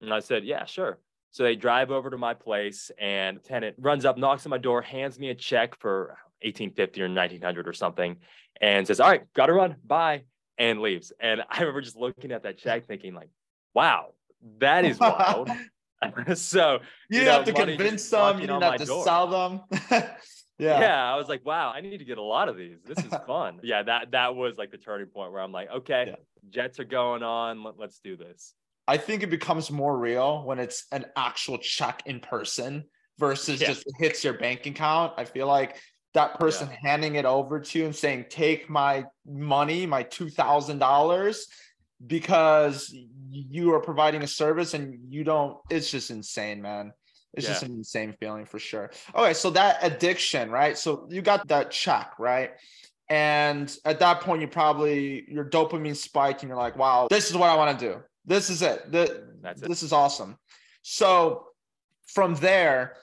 And 0.00 0.12
I 0.12 0.20
said, 0.20 0.44
Yeah, 0.44 0.64
sure. 0.64 0.98
So 1.30 1.42
they 1.42 1.54
drive 1.54 1.90
over 1.90 2.10
to 2.10 2.16
my 2.16 2.34
place 2.34 2.90
and 2.98 3.36
the 3.36 3.40
tenant 3.40 3.76
runs 3.78 4.04
up, 4.04 4.16
knocks 4.16 4.46
on 4.46 4.50
my 4.50 4.58
door, 4.58 4.80
hands 4.82 5.18
me 5.18 5.30
a 5.30 5.34
check 5.34 5.78
for 5.80 6.18
1850 6.42 7.02
or 7.02 7.08
1900 7.08 7.68
or 7.68 7.72
something, 7.72 8.16
and 8.60 8.86
says, 8.86 9.00
All 9.00 9.08
right, 9.08 9.24
gotta 9.34 9.52
run. 9.52 9.76
Bye 9.84 10.22
and 10.58 10.80
leaves. 10.80 11.12
And 11.20 11.42
I 11.48 11.60
remember 11.60 11.80
just 11.80 11.96
looking 11.96 12.32
at 12.32 12.42
that 12.44 12.58
check 12.58 12.86
thinking 12.86 13.14
like, 13.14 13.28
wow, 13.74 14.14
that 14.58 14.84
is 14.84 14.98
wild. 14.98 15.50
so 16.34 16.80
you, 17.08 17.20
you 17.20 17.24
know, 17.24 17.32
have 17.32 17.44
to 17.44 17.52
convince 17.52 18.10
them, 18.10 18.38
you 18.38 18.46
didn't 18.46 18.62
have 18.62 18.76
to 18.76 18.84
door. 18.84 19.04
sell 19.04 19.26
them. 19.28 19.62
yeah. 20.58 20.80
Yeah. 20.80 21.12
I 21.12 21.16
was 21.16 21.28
like, 21.28 21.44
wow, 21.44 21.72
I 21.74 21.80
need 21.80 21.98
to 21.98 22.04
get 22.04 22.18
a 22.18 22.22
lot 22.22 22.48
of 22.48 22.56
these. 22.56 22.78
This 22.84 22.98
is 22.98 23.12
fun. 23.26 23.60
yeah, 23.62 23.82
that 23.82 24.12
that 24.12 24.34
was 24.34 24.56
like 24.56 24.70
the 24.70 24.78
turning 24.78 25.06
point 25.06 25.32
where 25.32 25.42
I'm 25.42 25.52
like, 25.52 25.70
okay, 25.70 26.04
yeah. 26.08 26.16
jets 26.50 26.78
are 26.80 26.84
going 26.84 27.22
on. 27.22 27.62
Let, 27.62 27.78
let's 27.78 27.98
do 27.98 28.16
this. 28.16 28.54
I 28.88 28.96
think 28.96 29.22
it 29.22 29.30
becomes 29.30 29.70
more 29.70 29.98
real 29.98 30.44
when 30.44 30.58
it's 30.58 30.86
an 30.92 31.06
actual 31.16 31.58
check 31.58 32.02
in 32.06 32.20
person 32.20 32.84
versus 33.18 33.60
yeah. 33.60 33.68
just 33.68 33.84
hits 33.98 34.22
your 34.22 34.34
bank 34.34 34.66
account. 34.66 35.14
I 35.16 35.24
feel 35.24 35.46
like 35.46 35.76
that 36.14 36.38
person 36.38 36.68
yeah. 36.70 36.90
handing 36.90 37.16
it 37.16 37.24
over 37.24 37.60
to 37.60 37.78
you 37.78 37.84
and 37.86 37.94
saying, 37.94 38.26
take 38.30 38.70
my 38.70 39.04
money, 39.26 39.86
my 39.86 40.04
$2,000 40.04 41.38
because 42.06 42.94
you 43.30 43.72
are 43.72 43.80
providing 43.80 44.22
a 44.22 44.26
service 44.26 44.74
and 44.74 44.98
you 45.08 45.24
don't, 45.24 45.58
it's 45.68 45.90
just 45.90 46.10
insane, 46.10 46.62
man. 46.62 46.92
It's 47.34 47.44
yeah. 47.44 47.52
just 47.52 47.62
an 47.64 47.72
insane 47.72 48.14
feeling 48.18 48.46
for 48.46 48.58
sure. 48.58 48.90
Okay. 49.14 49.34
So 49.34 49.50
that 49.50 49.78
addiction, 49.82 50.50
right? 50.50 50.76
So 50.76 51.06
you 51.10 51.22
got 51.22 51.46
that 51.48 51.70
check, 51.70 52.12
right? 52.18 52.52
And 53.08 53.74
at 53.84 54.00
that 54.00 54.20
point, 54.20 54.40
you 54.40 54.48
probably, 54.48 55.24
your 55.28 55.44
dopamine 55.44 55.96
spike 55.96 56.42
and 56.42 56.48
you're 56.48 56.58
like, 56.58 56.76
wow, 56.76 57.06
this 57.08 57.30
is 57.30 57.36
what 57.36 57.50
I 57.50 57.56
want 57.56 57.78
to 57.78 57.92
do. 57.92 58.00
This 58.24 58.50
is 58.50 58.62
it. 58.62 58.90
The, 58.90 59.28
That's 59.42 59.62
it. 59.62 59.68
This 59.68 59.82
is 59.82 59.92
awesome. 59.92 60.36
So 60.82 61.46
from 62.08 62.34
there, 62.36 62.96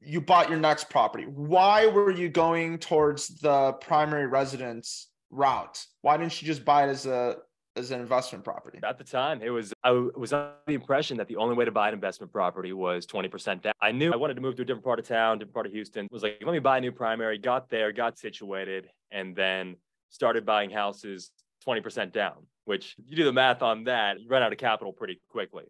you 0.00 0.20
bought 0.20 0.48
your 0.48 0.58
next 0.58 0.90
property. 0.90 1.24
Why 1.24 1.86
were 1.86 2.10
you 2.10 2.28
going 2.28 2.78
towards 2.78 3.28
the 3.38 3.72
primary 3.74 4.26
residence 4.26 5.08
route? 5.30 5.84
Why 6.02 6.16
didn't 6.16 6.40
you 6.42 6.46
just 6.46 6.64
buy 6.64 6.86
it 6.86 6.90
as 6.90 7.06
a 7.06 7.36
as 7.76 7.90
an 7.90 8.00
investment 8.00 8.44
property? 8.44 8.78
At 8.82 8.98
the 8.98 9.04
time, 9.04 9.42
it 9.42 9.50
was 9.50 9.72
I 9.82 9.90
was 9.90 10.32
under 10.32 10.52
the 10.66 10.74
impression 10.74 11.16
that 11.18 11.28
the 11.28 11.36
only 11.36 11.54
way 11.54 11.64
to 11.64 11.72
buy 11.72 11.88
an 11.88 11.94
investment 11.94 12.32
property 12.32 12.72
was 12.72 13.06
20% 13.06 13.62
down. 13.62 13.72
I 13.80 13.92
knew 13.92 14.12
I 14.12 14.16
wanted 14.16 14.34
to 14.34 14.40
move 14.40 14.56
to 14.56 14.62
a 14.62 14.64
different 14.64 14.84
part 14.84 14.98
of 14.98 15.06
town, 15.06 15.38
different 15.38 15.54
part 15.54 15.66
of 15.66 15.72
Houston. 15.72 16.08
was 16.10 16.22
like, 16.22 16.38
let 16.44 16.52
me 16.52 16.58
buy 16.58 16.78
a 16.78 16.80
new 16.80 16.92
primary, 16.92 17.38
got 17.38 17.68
there, 17.68 17.92
got 17.92 18.18
situated, 18.18 18.88
and 19.10 19.34
then 19.34 19.76
started 20.10 20.46
buying 20.46 20.70
houses 20.70 21.30
20% 21.66 22.12
down, 22.12 22.46
which 22.64 22.94
you 23.04 23.16
do 23.16 23.24
the 23.24 23.32
math 23.32 23.62
on 23.62 23.84
that, 23.84 24.20
you 24.20 24.28
run 24.28 24.42
out 24.42 24.52
of 24.52 24.58
capital 24.58 24.92
pretty 24.92 25.20
quickly. 25.28 25.64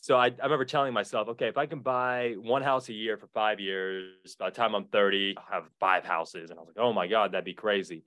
So 0.00 0.16
I, 0.16 0.26
I 0.26 0.44
remember 0.44 0.64
telling 0.64 0.92
myself, 0.92 1.28
okay, 1.28 1.46
if 1.46 1.56
I 1.56 1.66
can 1.66 1.78
buy 1.78 2.34
one 2.40 2.62
house 2.62 2.88
a 2.88 2.92
year 2.92 3.16
for 3.16 3.28
five 3.28 3.60
years, 3.60 4.34
by 4.36 4.50
the 4.50 4.56
time 4.56 4.74
I'm 4.74 4.86
30, 4.86 5.36
I'll 5.36 5.44
have 5.60 5.70
five 5.78 6.04
houses. 6.04 6.50
And 6.50 6.58
I 6.58 6.62
was 6.62 6.72
like, 6.74 6.84
oh 6.84 6.92
my 6.92 7.06
God, 7.06 7.30
that'd 7.30 7.44
be 7.44 7.54
crazy. 7.54 8.02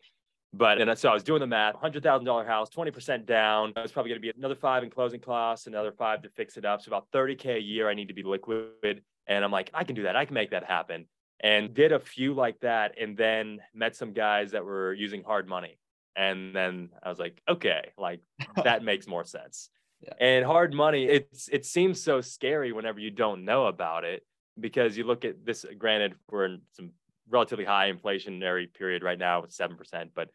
But 0.57 0.79
and 0.79 0.89
uh, 0.89 0.95
so 0.95 1.09
I 1.09 1.13
was 1.13 1.23
doing 1.23 1.41
the 1.41 1.47
math, 1.47 1.75
$100,000 1.75 2.47
house, 2.47 2.69
20% 2.69 3.25
down. 3.25 3.73
It's 3.75 3.91
probably 3.91 4.09
going 4.09 4.21
to 4.21 4.25
be 4.25 4.31
another 4.37 4.55
five 4.55 4.83
in 4.83 4.89
closing 4.89 5.19
costs, 5.19 5.67
another 5.67 5.91
five 5.91 6.21
to 6.21 6.29
fix 6.29 6.55
it 6.55 6.63
up. 6.63 6.81
So 6.81 6.89
about 6.89 7.11
30K 7.11 7.57
a 7.57 7.61
year, 7.61 7.89
I 7.89 7.93
need 7.93 8.07
to 8.07 8.13
be 8.13 8.23
liquid. 8.23 9.01
And 9.27 9.43
I'm 9.43 9.51
like, 9.51 9.69
I 9.73 9.83
can 9.83 9.95
do 9.95 10.03
that. 10.03 10.15
I 10.15 10.23
can 10.23 10.33
make 10.33 10.51
that 10.51 10.63
happen. 10.63 11.07
And 11.41 11.73
did 11.73 11.91
a 11.91 11.99
few 11.99 12.33
like 12.33 12.59
that. 12.61 12.93
And 12.99 13.17
then 13.17 13.59
met 13.73 13.95
some 13.95 14.13
guys 14.13 14.51
that 14.51 14.63
were 14.63 14.93
using 14.93 15.23
hard 15.23 15.47
money. 15.47 15.77
And 16.15 16.55
then 16.55 16.89
I 17.03 17.09
was 17.09 17.19
like, 17.19 17.41
okay, 17.49 17.91
like 17.97 18.21
that 18.63 18.83
makes 18.83 19.07
more 19.07 19.25
sense. 19.25 19.69
Yeah. 20.01 20.13
And 20.19 20.45
hard 20.45 20.73
money, 20.73 21.05
it's 21.05 21.49
it 21.49 21.65
seems 21.65 22.01
so 22.01 22.21
scary 22.21 22.71
whenever 22.71 22.99
you 22.99 23.11
don't 23.11 23.43
know 23.43 23.65
about 23.65 24.03
it 24.03 24.23
because 24.59 24.95
you 24.97 25.03
look 25.03 25.25
at 25.25 25.45
this. 25.45 25.65
Granted, 25.77 26.15
we're 26.29 26.45
in 26.45 26.61
some 26.71 26.91
relatively 27.29 27.65
high 27.65 27.91
inflationary 27.91 28.71
period 28.73 29.03
right 29.03 29.17
now 29.17 29.41
with 29.41 29.51
seven 29.51 29.77
percent, 29.77 30.11
but 30.13 30.29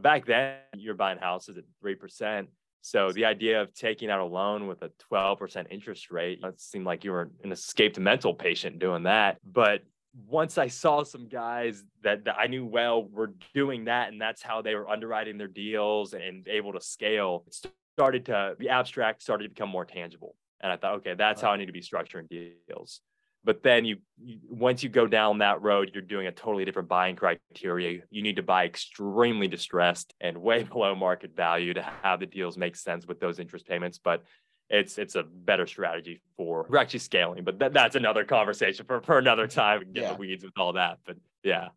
back 0.00 0.26
then 0.26 0.56
you're 0.76 0.94
buying 0.94 1.18
houses 1.18 1.56
at 1.56 1.64
three 1.80 1.94
percent. 1.94 2.48
So 2.82 3.10
the 3.10 3.24
idea 3.24 3.62
of 3.62 3.74
taking 3.74 4.10
out 4.10 4.20
a 4.20 4.24
loan 4.24 4.68
with 4.68 4.80
a 4.82 4.92
12% 5.12 5.66
interest 5.72 6.12
rate, 6.12 6.38
it 6.44 6.60
seemed 6.60 6.86
like 6.86 7.02
you 7.02 7.10
were 7.10 7.32
an 7.42 7.50
escaped 7.50 7.98
mental 7.98 8.32
patient 8.32 8.78
doing 8.78 9.02
that. 9.02 9.38
But 9.44 9.82
once 10.28 10.56
I 10.56 10.68
saw 10.68 11.02
some 11.02 11.28
guys 11.28 11.82
that, 12.04 12.24
that 12.26 12.36
I 12.38 12.46
knew 12.46 12.64
well 12.64 13.04
were 13.04 13.32
doing 13.54 13.86
that, 13.86 14.12
and 14.12 14.20
that's 14.20 14.40
how 14.40 14.62
they 14.62 14.76
were 14.76 14.88
underwriting 14.88 15.36
their 15.36 15.48
deals 15.48 16.14
and 16.14 16.46
able 16.46 16.72
to 16.74 16.80
scale, 16.80 17.42
it 17.48 17.68
started 17.96 18.26
to 18.26 18.54
be 18.56 18.68
abstract, 18.68 19.20
started 19.20 19.42
to 19.42 19.48
become 19.48 19.68
more 19.68 19.84
tangible. 19.84 20.36
And 20.60 20.70
I 20.70 20.76
thought, 20.76 20.94
okay, 20.98 21.14
that's 21.14 21.42
how 21.42 21.50
I 21.50 21.56
need 21.56 21.66
to 21.66 21.72
be 21.72 21.82
structuring 21.82 22.28
deals. 22.28 23.00
But 23.46 23.62
then 23.62 23.84
you, 23.84 23.98
you, 24.20 24.40
once 24.50 24.82
you 24.82 24.88
go 24.88 25.06
down 25.06 25.38
that 25.38 25.62
road, 25.62 25.92
you're 25.94 26.02
doing 26.02 26.26
a 26.26 26.32
totally 26.32 26.64
different 26.64 26.88
buying 26.88 27.14
criteria. 27.14 28.02
You 28.10 28.22
need 28.22 28.36
to 28.36 28.42
buy 28.42 28.64
extremely 28.64 29.46
distressed 29.46 30.12
and 30.20 30.36
way 30.42 30.64
below 30.64 30.96
market 30.96 31.34
value 31.34 31.72
to 31.72 31.82
have 32.02 32.18
the 32.18 32.26
deals 32.26 32.58
make 32.58 32.74
sense 32.74 33.06
with 33.06 33.20
those 33.20 33.38
interest 33.38 33.66
payments. 33.66 33.98
But 34.02 34.24
it's 34.68 34.98
it's 34.98 35.14
a 35.14 35.22
better 35.22 35.64
strategy 35.64 36.20
for 36.36 36.66
we're 36.68 36.78
actually 36.78 36.98
scaling, 36.98 37.44
but 37.44 37.60
that, 37.60 37.72
that's 37.72 37.94
another 37.94 38.24
conversation 38.24 38.84
for, 38.84 39.00
for 39.00 39.16
another 39.16 39.46
time. 39.46 39.82
And 39.82 39.94
get 39.94 40.02
yeah. 40.02 40.12
the 40.14 40.18
weeds 40.18 40.42
with 40.44 40.58
all 40.58 40.72
that. 40.72 40.98
But 41.06 41.16
yeah. 41.44 41.68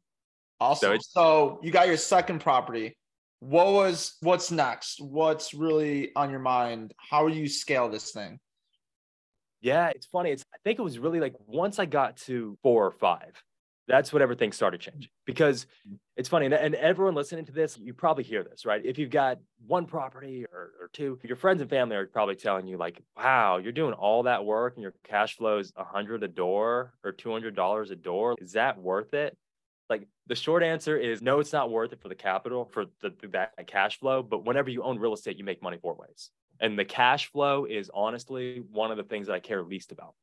Awesome. 0.59 0.97
So, 0.99 0.99
so 1.01 1.59
you 1.61 1.71
got 1.71 1.88
your 1.88 1.97
second 1.97 2.41
property. 2.41 2.97
What 3.41 3.67
was 3.67 4.15
what's 4.21 4.49
next? 4.49 4.99
What's 5.01 5.53
really 5.53 6.15
on 6.15 6.31
your 6.31 6.39
mind? 6.39 6.95
How 6.97 7.29
do 7.29 7.35
you 7.35 7.47
scale 7.47 7.89
this 7.89 8.11
thing? 8.11 8.39
Yeah, 9.62 9.89
it's 9.89 10.06
funny. 10.06 10.32
It's 10.32 10.44
I 10.54 10.58
think 10.63 10.80
it 10.80 10.82
was 10.84 11.00
really 11.00 11.20
like 11.20 11.36
once 11.46 11.80
I 11.80 11.86
got 11.86 12.18
to 12.18 12.58
four 12.63 12.86
or 12.86 12.92
five, 12.92 13.42
that's 13.88 14.13
when 14.13 14.22
everything 14.22 14.51
started 14.51 14.80
changing. 14.80 15.10
Because 15.25 15.66
mm-hmm. 15.88 15.96
it's 16.16 16.30
funny, 16.30 16.46
and, 16.46 16.54
and 16.54 16.75
everyone 16.75 17.16
listening 17.16 17.46
to 17.46 17.51
this, 17.51 17.78
you 17.78 17.94
probably 17.94 18.24
hear 18.24 18.44
this, 18.44 18.66
right? 18.66 18.82
If 18.86 18.98
you've 18.98 19.10
got 19.10 19.39
one 19.66 19.86
property 19.86 20.46
or, 20.51 20.72
or 20.80 20.89
two, 20.94 21.20
your 21.24 21.36
friends 21.36 21.62
and 21.62 21.70
family 21.70 21.96
are 21.96 22.06
probably 22.06 22.36
telling 22.36 22.68
you, 22.68 22.78
like, 22.78 23.01
wow, 23.18 23.58
you're 23.58 23.72
doing 23.72 23.94
all 23.94 24.24
that 24.24 24.46
work 24.46 24.75
and 24.75 24.84
your 24.84 24.94
cash 25.04 25.36
flow 25.36 25.58
is 25.58 25.74
a 25.75 25.84
hundred 25.84 26.24
a 26.24 26.28
door 26.28 26.94
or 27.04 27.12
two 27.12 27.32
hundred 27.32 27.56
dollars 27.56 27.92
a 27.92 27.96
door. 27.96 28.36
Is 28.39 28.54
that 28.54 28.78
worth 28.78 29.13
it? 29.13 29.36
Like 29.89 30.08
the 30.28 30.36
short 30.36 30.62
answer 30.62 30.96
is 30.96 31.22
no, 31.22 31.39
it's 31.39 31.51
not 31.51 31.72
worth 31.72 31.92
it 31.92 32.01
for 32.01 32.10
the 32.10 32.16
capital, 32.16 32.70
for 32.72 32.86
the, 33.01 33.12
that 33.32 33.54
cash 33.66 34.00
flow. 34.00 34.22
But 34.22 34.46
whenever 34.46 34.70
you 34.70 34.84
own 34.84 35.00
real 35.00 35.13
estate, 35.13 35.38
you 35.38 35.44
make 35.44 35.63
money 35.63 35.80
four 35.82 35.96
ways. 35.96 36.30
And 36.60 36.78
the 36.78 36.86
cash 36.86 37.32
flow 37.32 37.66
is 37.66 37.89
honestly 37.94 38.63
one 38.72 38.92
of 38.92 38.98
the 38.98 39.04
things 39.04 39.28
that 39.28 39.34
I 39.34 39.39
care 39.39 39.63
least 39.63 39.92
about. 39.92 40.13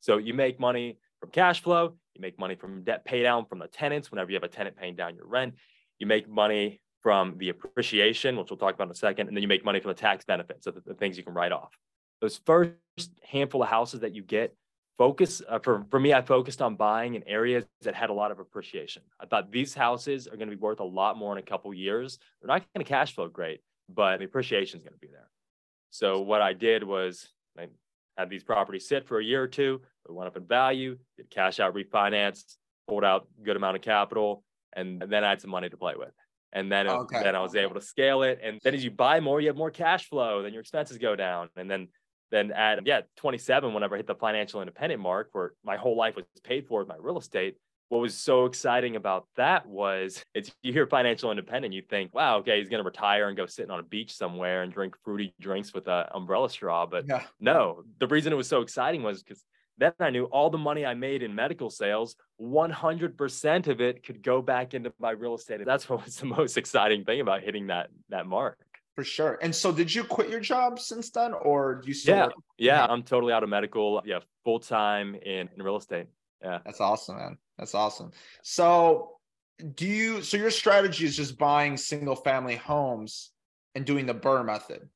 So 0.00 0.18
you 0.18 0.34
make 0.34 0.58
money 0.58 0.98
from 1.20 1.30
cash 1.30 1.62
flow, 1.62 1.96
you 2.14 2.20
make 2.20 2.38
money 2.38 2.54
from 2.54 2.82
debt 2.82 3.04
pay 3.04 3.22
down 3.22 3.46
from 3.46 3.58
the 3.58 3.68
tenants 3.68 4.10
whenever 4.10 4.30
you 4.30 4.36
have 4.36 4.44
a 4.44 4.48
tenant 4.48 4.76
paying 4.76 4.96
down 4.96 5.16
your 5.16 5.26
rent. 5.26 5.54
You 5.98 6.06
make 6.06 6.28
money 6.28 6.80
from 7.02 7.36
the 7.38 7.48
appreciation, 7.48 8.36
which 8.36 8.50
we'll 8.50 8.58
talk 8.58 8.74
about 8.74 8.88
in 8.88 8.90
a 8.90 8.94
second, 8.94 9.28
and 9.28 9.36
then 9.36 9.42
you 9.42 9.48
make 9.48 9.64
money 9.64 9.80
from 9.80 9.90
the 9.90 9.94
tax 9.94 10.24
benefits 10.24 10.66
of 10.66 10.74
the, 10.74 10.82
the 10.84 10.94
things 10.94 11.16
you 11.16 11.24
can 11.24 11.34
write 11.34 11.52
off. 11.52 11.76
Those 12.20 12.40
first 12.44 12.74
handful 13.22 13.62
of 13.62 13.68
houses 13.68 14.00
that 14.00 14.14
you 14.14 14.22
get, 14.22 14.54
focus 14.98 15.40
uh, 15.48 15.60
for, 15.60 15.86
for 15.90 16.00
me, 16.00 16.12
I 16.12 16.22
focused 16.22 16.60
on 16.60 16.74
buying 16.74 17.14
in 17.14 17.22
areas 17.22 17.64
that 17.82 17.94
had 17.94 18.10
a 18.10 18.12
lot 18.12 18.32
of 18.32 18.40
appreciation. 18.40 19.02
I 19.20 19.26
thought 19.26 19.52
these 19.52 19.74
houses 19.74 20.26
are 20.26 20.36
going 20.36 20.50
to 20.50 20.56
be 20.56 20.60
worth 20.60 20.80
a 20.80 20.84
lot 20.84 21.16
more 21.16 21.32
in 21.32 21.38
a 21.38 21.42
couple 21.42 21.72
years. 21.72 22.18
They're 22.40 22.48
not 22.48 22.64
going 22.74 22.84
to 22.84 22.88
cash 22.88 23.14
flow 23.14 23.28
great, 23.28 23.60
but 23.88 24.18
the 24.18 24.24
appreciation 24.24 24.78
is 24.78 24.82
going 24.82 24.94
to 24.94 24.98
be 24.98 25.08
there. 25.08 25.28
So 25.90 26.20
what 26.20 26.42
I 26.42 26.52
did 26.52 26.84
was 26.84 27.28
I 27.58 27.68
had 28.16 28.30
these 28.30 28.44
properties 28.44 28.88
sit 28.88 29.06
for 29.06 29.18
a 29.18 29.24
year 29.24 29.42
or 29.42 29.48
two. 29.48 29.80
They 30.06 30.14
went 30.14 30.28
up 30.28 30.36
in 30.36 30.46
value, 30.46 30.98
did 31.16 31.30
cash 31.30 31.60
out 31.60 31.74
refinance, 31.74 32.56
pulled 32.88 33.04
out 33.04 33.26
a 33.40 33.44
good 33.44 33.56
amount 33.56 33.76
of 33.76 33.82
capital, 33.82 34.42
and 34.74 35.00
then 35.00 35.24
I 35.24 35.30
had 35.30 35.40
some 35.40 35.50
money 35.50 35.68
to 35.68 35.76
play 35.76 35.94
with. 35.96 36.12
And 36.52 36.72
then, 36.72 36.88
okay. 36.88 37.22
then 37.22 37.36
I 37.36 37.40
was 37.40 37.54
able 37.54 37.74
to 37.74 37.80
scale 37.80 38.22
it. 38.22 38.40
And 38.42 38.58
then 38.64 38.74
as 38.74 38.82
you 38.82 38.90
buy 38.90 39.20
more, 39.20 39.40
you 39.40 39.48
have 39.48 39.56
more 39.56 39.70
cash 39.70 40.08
flow, 40.08 40.42
then 40.42 40.52
your 40.52 40.62
expenses 40.62 40.96
go 40.96 41.14
down. 41.14 41.50
And 41.56 41.70
then 41.70 41.88
then 42.30 42.52
at 42.52 42.86
yeah, 42.86 43.02
27, 43.16 43.72
whenever 43.72 43.94
I 43.94 43.98
hit 43.98 44.06
the 44.06 44.14
financial 44.14 44.60
independent 44.60 45.00
mark, 45.00 45.30
where 45.32 45.52
my 45.64 45.76
whole 45.76 45.96
life 45.96 46.16
was 46.16 46.24
paid 46.44 46.66
for 46.66 46.80
with 46.80 46.88
my 46.88 46.96
real 46.98 47.18
estate, 47.18 47.56
what 47.88 48.00
was 48.00 48.14
so 48.14 48.44
exciting 48.44 48.96
about 48.96 49.26
that 49.36 49.66
was 49.66 50.22
it's 50.34 50.50
you 50.62 50.72
hear 50.72 50.86
financial 50.86 51.30
independent, 51.30 51.74
you 51.74 51.82
think, 51.82 52.14
wow, 52.14 52.38
okay, 52.38 52.58
he's 52.58 52.68
gonna 52.68 52.82
retire 52.82 53.28
and 53.28 53.36
go 53.36 53.46
sitting 53.46 53.70
on 53.70 53.80
a 53.80 53.84
beach 53.84 54.14
somewhere 54.14 54.62
and 54.62 54.72
drink 54.72 54.96
fruity 55.04 55.34
drinks 55.40 55.72
with 55.72 55.88
an 55.88 56.04
umbrella 56.12 56.50
straw. 56.50 56.86
But 56.86 57.06
yeah. 57.08 57.24
no, 57.40 57.82
the 57.98 58.06
reason 58.06 58.32
it 58.32 58.36
was 58.36 58.48
so 58.48 58.60
exciting 58.60 59.02
was 59.02 59.22
because 59.22 59.42
then 59.78 59.92
I 60.00 60.10
knew 60.10 60.24
all 60.24 60.50
the 60.50 60.58
money 60.58 60.84
I 60.84 60.94
made 60.94 61.22
in 61.22 61.34
medical 61.34 61.70
sales, 61.70 62.16
100% 62.40 63.68
of 63.68 63.80
it 63.80 64.04
could 64.04 64.22
go 64.22 64.42
back 64.42 64.74
into 64.74 64.92
my 64.98 65.12
real 65.12 65.36
estate. 65.36 65.64
That's 65.64 65.88
what 65.88 66.04
was 66.04 66.16
the 66.16 66.26
most 66.38 66.56
exciting 66.56 67.04
thing 67.04 67.20
about 67.20 67.42
hitting 67.42 67.68
that 67.68 67.88
that 68.10 68.26
mark. 68.26 68.58
For 68.96 69.04
sure. 69.04 69.38
And 69.40 69.54
so 69.54 69.70
did 69.70 69.94
you 69.94 70.02
quit 70.02 70.28
your 70.28 70.40
job 70.40 70.80
since 70.80 71.10
then 71.10 71.32
or 71.32 71.76
do 71.76 71.86
you 71.86 71.94
still 71.94 72.16
Yeah. 72.16 72.24
Work? 72.24 72.34
Yeah, 72.58 72.84
I'm 72.84 73.04
totally 73.04 73.32
out 73.32 73.44
of 73.44 73.48
medical. 73.48 74.02
Yeah, 74.04 74.18
full 74.44 74.58
time 74.58 75.14
in, 75.14 75.48
in 75.54 75.62
real 75.62 75.76
estate. 75.76 76.06
Yeah. 76.42 76.58
That's 76.64 76.80
awesome, 76.80 77.16
man. 77.16 77.38
That's 77.58 77.74
awesome. 77.74 78.12
So 78.42 79.18
do 79.74 79.86
you 79.86 80.22
so 80.22 80.36
your 80.36 80.50
strategy 80.50 81.04
is 81.04 81.16
just 81.16 81.36
buying 81.36 81.76
single 81.76 82.14
family 82.14 82.56
homes 82.56 83.32
and 83.74 83.84
doing 83.84 84.06
the 84.06 84.14
BRRRR 84.14 84.46
method? 84.46 84.88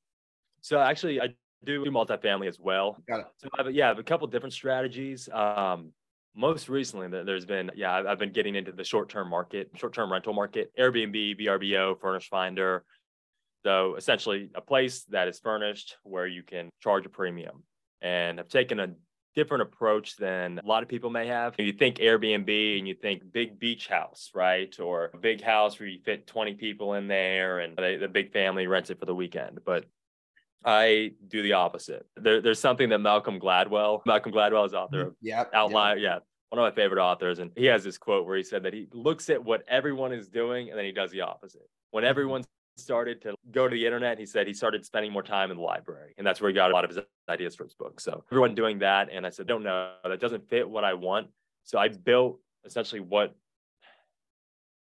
So 0.60 0.78
actually 0.78 1.20
I 1.20 1.34
do 1.64 1.84
multifamily 1.84 2.48
as 2.48 2.58
well. 2.58 2.96
Got 3.08 3.20
it. 3.20 3.26
So 3.36 3.48
I 3.58 3.62
have, 3.62 3.74
yeah, 3.74 3.86
I 3.86 3.88
have 3.88 3.98
a 3.98 4.04
couple 4.04 4.26
different 4.26 4.52
strategies. 4.52 5.28
Um, 5.32 5.92
most 6.34 6.68
recently, 6.68 7.08
there's 7.08 7.44
been 7.44 7.70
yeah, 7.74 8.02
I've 8.08 8.18
been 8.18 8.32
getting 8.32 8.54
into 8.54 8.72
the 8.72 8.84
short-term 8.84 9.28
market, 9.28 9.70
short-term 9.76 10.10
rental 10.10 10.32
market, 10.32 10.72
Airbnb, 10.78 11.40
VRBO, 11.40 12.00
Furnish 12.00 12.28
Finder. 12.30 12.84
So 13.64 13.96
essentially, 13.96 14.50
a 14.54 14.60
place 14.60 15.04
that 15.10 15.28
is 15.28 15.38
furnished 15.38 15.96
where 16.04 16.26
you 16.26 16.42
can 16.42 16.70
charge 16.82 17.06
a 17.06 17.10
premium. 17.10 17.62
And 18.00 18.40
I've 18.40 18.48
taken 18.48 18.80
a 18.80 18.88
different 19.34 19.62
approach 19.62 20.16
than 20.16 20.58
a 20.58 20.66
lot 20.66 20.82
of 20.82 20.88
people 20.88 21.10
may 21.10 21.26
have. 21.26 21.54
You 21.58 21.72
think 21.72 21.96
Airbnb 21.96 22.78
and 22.78 22.86
you 22.86 22.94
think 22.94 23.32
big 23.32 23.58
beach 23.58 23.88
house, 23.88 24.30
right? 24.34 24.74
Or 24.78 25.10
a 25.14 25.18
big 25.18 25.40
house 25.40 25.78
where 25.78 25.88
you 25.88 26.00
fit 26.04 26.26
20 26.26 26.54
people 26.54 26.94
in 26.94 27.08
there 27.08 27.60
and 27.60 27.76
the 27.76 28.08
big 28.08 28.32
family 28.32 28.66
rents 28.66 28.90
it 28.90 28.98
for 28.98 29.06
the 29.06 29.14
weekend. 29.14 29.60
But 29.64 29.86
I 30.64 31.12
do 31.28 31.42
the 31.42 31.54
opposite. 31.54 32.06
There, 32.16 32.40
there's 32.40 32.60
something 32.60 32.88
that 32.90 32.98
Malcolm 32.98 33.40
Gladwell, 33.40 34.02
Malcolm 34.06 34.32
Gladwell 34.32 34.66
is 34.66 34.74
author 34.74 35.08
of 35.08 35.14
yep, 35.20 35.50
Outlier. 35.52 35.96
Yep. 35.96 36.02
Yeah. 36.02 36.18
One 36.50 36.66
of 36.66 36.70
my 36.70 36.82
favorite 36.82 37.02
authors. 37.02 37.38
And 37.38 37.50
he 37.56 37.64
has 37.66 37.82
this 37.82 37.96
quote 37.96 38.26
where 38.26 38.36
he 38.36 38.42
said 38.42 38.62
that 38.64 38.74
he 38.74 38.86
looks 38.92 39.30
at 39.30 39.42
what 39.42 39.62
everyone 39.68 40.12
is 40.12 40.28
doing 40.28 40.68
and 40.68 40.78
then 40.78 40.84
he 40.84 40.92
does 40.92 41.10
the 41.10 41.22
opposite. 41.22 41.68
When 41.90 42.02
mm-hmm. 42.02 42.10
everyone's 42.10 42.46
started 42.76 43.22
to 43.22 43.34
go 43.50 43.68
to 43.68 43.74
the 43.74 43.84
internet, 43.84 44.18
he 44.18 44.26
said 44.26 44.46
he 44.46 44.54
started 44.54 44.84
spending 44.84 45.12
more 45.12 45.22
time 45.22 45.50
in 45.50 45.56
the 45.56 45.62
library. 45.62 46.14
And 46.18 46.26
that's 46.26 46.40
where 46.40 46.50
he 46.50 46.54
got 46.54 46.70
a 46.70 46.74
lot 46.74 46.84
of 46.84 46.90
his 46.90 47.04
ideas 47.28 47.54
for 47.54 47.64
his 47.64 47.74
book. 47.74 48.00
So 48.00 48.24
everyone 48.30 48.54
doing 48.54 48.78
that. 48.80 49.08
And 49.12 49.26
I 49.26 49.30
said, 49.30 49.46
don't 49.46 49.62
know, 49.62 49.92
that 50.04 50.20
doesn't 50.20 50.48
fit 50.48 50.68
what 50.68 50.84
I 50.84 50.94
want. 50.94 51.28
So 51.64 51.78
I 51.78 51.88
built 51.88 52.40
essentially 52.64 53.00
what 53.00 53.34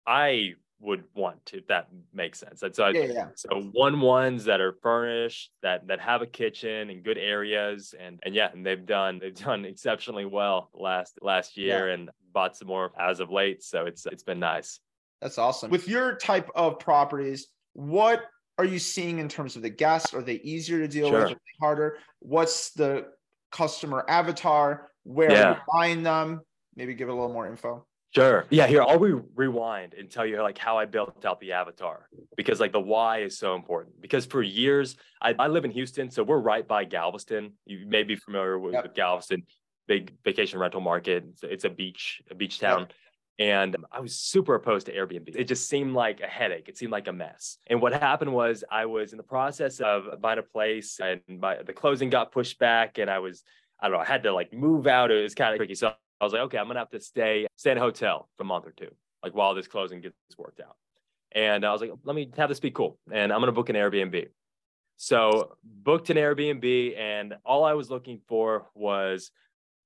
I 0.05 0.53
would 0.81 1.03
want 1.13 1.51
if 1.53 1.67
that 1.67 1.89
makes 2.13 2.39
sense. 2.39 2.63
And 2.63 2.73
so 2.73 2.85
I, 2.85 2.91
yeah, 2.91 3.03
yeah. 3.03 3.27
so 3.35 3.61
one 3.73 3.99
ones 3.99 4.45
that 4.45 4.61
are 4.61 4.73
furnished 4.81 5.51
that 5.61 5.87
that 5.87 5.99
have 5.99 6.21
a 6.21 6.25
kitchen 6.25 6.89
and 6.89 7.03
good 7.03 7.17
areas 7.17 7.93
and 7.99 8.19
and 8.23 8.33
yeah, 8.33 8.49
and 8.53 8.65
they've 8.65 8.85
done 8.85 9.19
they've 9.19 9.35
done 9.35 9.65
exceptionally 9.65 10.25
well 10.25 10.69
last 10.73 11.19
last 11.21 11.57
year 11.57 11.89
yeah. 11.89 11.95
and 11.95 12.09
bought 12.33 12.55
some 12.55 12.69
more 12.69 12.91
as 12.97 13.19
of 13.19 13.29
late. 13.29 13.61
So 13.61 13.85
it's 13.85 14.05
it's 14.05 14.23
been 14.23 14.39
nice. 14.39 14.79
That's 15.21 15.37
awesome. 15.37 15.69
With 15.69 15.87
your 15.87 16.15
type 16.15 16.49
of 16.55 16.79
properties, 16.79 17.47
what 17.73 18.23
are 18.57 18.65
you 18.65 18.79
seeing 18.79 19.19
in 19.19 19.29
terms 19.29 19.55
of 19.55 19.61
the 19.61 19.69
guests? 19.69 20.13
Are 20.13 20.21
they 20.21 20.35
easier 20.35 20.79
to 20.79 20.87
deal 20.87 21.09
sure. 21.09 21.19
with? 21.19 21.31
Are 21.31 21.35
they 21.35 21.57
harder? 21.59 21.97
What's 22.19 22.71
the 22.71 23.07
customer 23.51 24.05
avatar? 24.07 24.91
Where 25.03 25.31
yeah. 25.31 25.43
are 25.43 25.51
you 25.53 25.59
buying 25.73 26.03
them? 26.03 26.41
Maybe 26.75 26.93
give 26.93 27.09
a 27.09 27.13
little 27.13 27.33
more 27.33 27.47
info. 27.47 27.85
Sure. 28.15 28.45
Yeah. 28.49 28.67
Here, 28.67 28.81
I'll 28.81 28.99
re- 28.99 29.21
rewind 29.35 29.93
and 29.93 30.09
tell 30.09 30.25
you 30.25 30.41
like 30.41 30.57
how 30.57 30.77
I 30.77 30.85
built 30.85 31.25
out 31.25 31.39
the 31.39 31.51
avatar 31.51 32.07
because 32.35 32.59
like 32.59 32.71
the 32.71 32.79
why 32.79 33.19
is 33.19 33.37
so 33.37 33.55
important. 33.55 34.01
Because 34.01 34.25
for 34.25 34.41
years, 34.41 34.95
I, 35.21 35.35
I 35.37 35.47
live 35.47 35.63
in 35.63 35.71
Houston, 35.71 36.09
so 36.09 36.23
we're 36.23 36.39
right 36.39 36.67
by 36.67 36.85
Galveston. 36.85 37.53
You 37.65 37.85
may 37.87 38.03
be 38.03 38.15
familiar 38.15 38.57
with, 38.57 38.73
yep. 38.73 38.83
with 38.83 38.95
Galveston, 38.95 39.43
big 39.87 40.13
vacation 40.23 40.59
rental 40.59 40.81
market. 40.81 41.23
It's, 41.29 41.43
it's 41.43 41.65
a 41.65 41.69
beach, 41.69 42.21
a 42.31 42.35
beach 42.35 42.59
town. 42.59 42.81
Yep. 42.81 42.93
And 43.39 43.77
I 43.89 44.01
was 44.01 44.15
super 44.15 44.55
opposed 44.55 44.87
to 44.87 44.93
Airbnb. 44.93 45.33
It 45.33 45.45
just 45.45 45.69
seemed 45.69 45.93
like 45.93 46.19
a 46.19 46.27
headache. 46.27 46.67
It 46.67 46.77
seemed 46.77 46.91
like 46.91 47.07
a 47.07 47.13
mess. 47.13 47.57
And 47.67 47.81
what 47.81 47.93
happened 47.93 48.33
was 48.33 48.65
I 48.69 48.85
was 48.85 49.13
in 49.13 49.17
the 49.17 49.23
process 49.23 49.79
of 49.79 50.19
buying 50.19 50.39
a 50.39 50.43
place 50.43 50.99
and 50.99 51.21
my, 51.27 51.63
the 51.63 51.71
closing 51.71 52.09
got 52.09 52.33
pushed 52.33 52.59
back 52.59 52.97
and 52.97 53.09
I 53.09 53.19
was, 53.19 53.43
I 53.79 53.87
don't 53.87 53.93
know, 53.93 54.01
I 54.01 54.05
had 54.05 54.23
to 54.23 54.33
like 54.33 54.51
move 54.51 54.87
out. 54.87 55.09
It 55.09 55.23
was 55.23 55.35
kind 55.35 55.53
of 55.53 55.57
tricky. 55.57 55.75
So 55.75 55.93
I 56.19 56.23
was 56.23 56.33
like, 56.33 56.41
okay, 56.43 56.57
I'm 56.57 56.67
to 56.67 56.79
have 56.79 56.89
to 56.89 56.99
stay, 56.99 57.47
stay 57.55 57.71
in 57.71 57.77
a 57.77 57.81
hotel 57.81 58.27
for 58.35 58.43
a 58.43 58.45
month 58.45 58.67
or 58.67 58.71
two, 58.71 58.93
like 59.23 59.33
while 59.33 59.55
this 59.55 59.67
closing 59.67 60.01
gets 60.01 60.15
worked 60.37 60.59
out. 60.59 60.75
And 61.31 61.65
I 61.65 61.71
was 61.71 61.79
like, 61.79 61.91
let 62.03 62.17
me 62.17 62.29
have 62.35 62.49
this 62.49 62.59
be 62.59 62.71
cool. 62.71 62.99
And 63.09 63.31
I'm 63.31 63.39
to 63.41 63.53
book 63.53 63.69
an 63.69 63.77
Airbnb. 63.77 64.27
So 64.97 65.55
booked 65.63 66.09
an 66.09 66.17
Airbnb 66.17 66.99
and 66.99 67.35
all 67.45 67.63
I 67.63 67.71
was 67.71 67.89
looking 67.89 68.19
for 68.27 68.65
was 68.75 69.31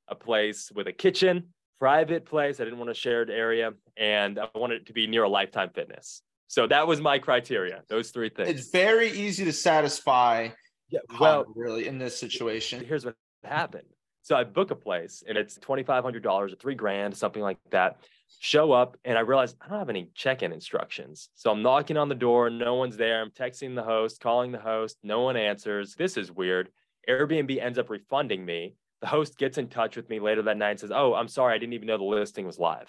a 0.07 0.15
place 0.15 0.71
with 0.73 0.87
a 0.87 0.91
kitchen 0.91 1.49
private 1.83 2.25
place. 2.25 2.61
I 2.61 2.63
didn't 2.63 2.79
want 2.79 2.91
a 2.91 2.93
shared 2.93 3.29
area, 3.29 3.73
and 3.97 4.39
I 4.39 4.47
wanted 4.55 4.83
it 4.83 4.85
to 4.85 4.93
be 4.93 5.05
near 5.05 5.23
a 5.23 5.29
Lifetime 5.29 5.69
Fitness. 5.75 6.21
So 6.47 6.65
that 6.67 6.87
was 6.87 7.01
my 7.01 7.19
criteria. 7.19 7.83
Those 7.89 8.09
three 8.09 8.29
things. 8.29 8.47
It's 8.47 8.69
very 8.69 9.11
easy 9.11 9.43
to 9.43 9.51
satisfy. 9.51 10.47
Yeah, 10.87 11.01
well, 11.19 11.43
really, 11.53 11.87
in 11.87 11.97
this 11.97 12.17
situation. 12.17 12.85
Here's 12.85 13.03
what 13.03 13.15
happened. 13.43 13.87
So 14.21 14.33
I 14.37 14.45
book 14.45 14.71
a 14.71 14.75
place 14.75 15.23
and 15.27 15.37
it's 15.37 15.57
$2,500 15.57 16.25
or 16.25 16.55
three 16.55 16.75
grand, 16.75 17.17
something 17.17 17.41
like 17.41 17.57
that. 17.71 17.97
Show 18.39 18.71
up 18.71 18.95
and 19.03 19.17
I 19.17 19.21
realize 19.21 19.53
I 19.59 19.67
don't 19.67 19.79
have 19.79 19.89
any 19.89 20.09
check 20.15 20.41
in 20.41 20.53
instructions. 20.53 21.27
So 21.35 21.51
I'm 21.51 21.61
knocking 21.61 21.97
on 21.97 22.07
the 22.07 22.15
door, 22.15 22.49
no 22.49 22.75
one's 22.75 22.95
there. 22.95 23.21
I'm 23.21 23.31
texting 23.31 23.75
the 23.75 23.83
host, 23.83 24.21
calling 24.21 24.53
the 24.53 24.59
host, 24.59 24.97
no 25.03 25.19
one 25.21 25.35
answers. 25.35 25.95
This 25.95 26.15
is 26.15 26.31
weird. 26.31 26.69
Airbnb 27.09 27.61
ends 27.61 27.77
up 27.77 27.89
refunding 27.89 28.45
me. 28.45 28.75
The 29.03 29.09
host 29.09 29.37
gets 29.37 29.57
in 29.57 29.67
touch 29.67 29.97
with 29.97 30.09
me 30.09 30.21
later 30.21 30.43
that 30.43 30.55
night 30.55 30.69
and 30.71 30.79
says, 30.79 30.91
Oh, 30.95 31.13
I'm 31.13 31.27
sorry, 31.27 31.53
I 31.53 31.57
didn't 31.57 31.73
even 31.73 31.87
know 31.89 31.97
the 31.97 32.05
listing 32.05 32.45
was 32.45 32.57
live. 32.57 32.87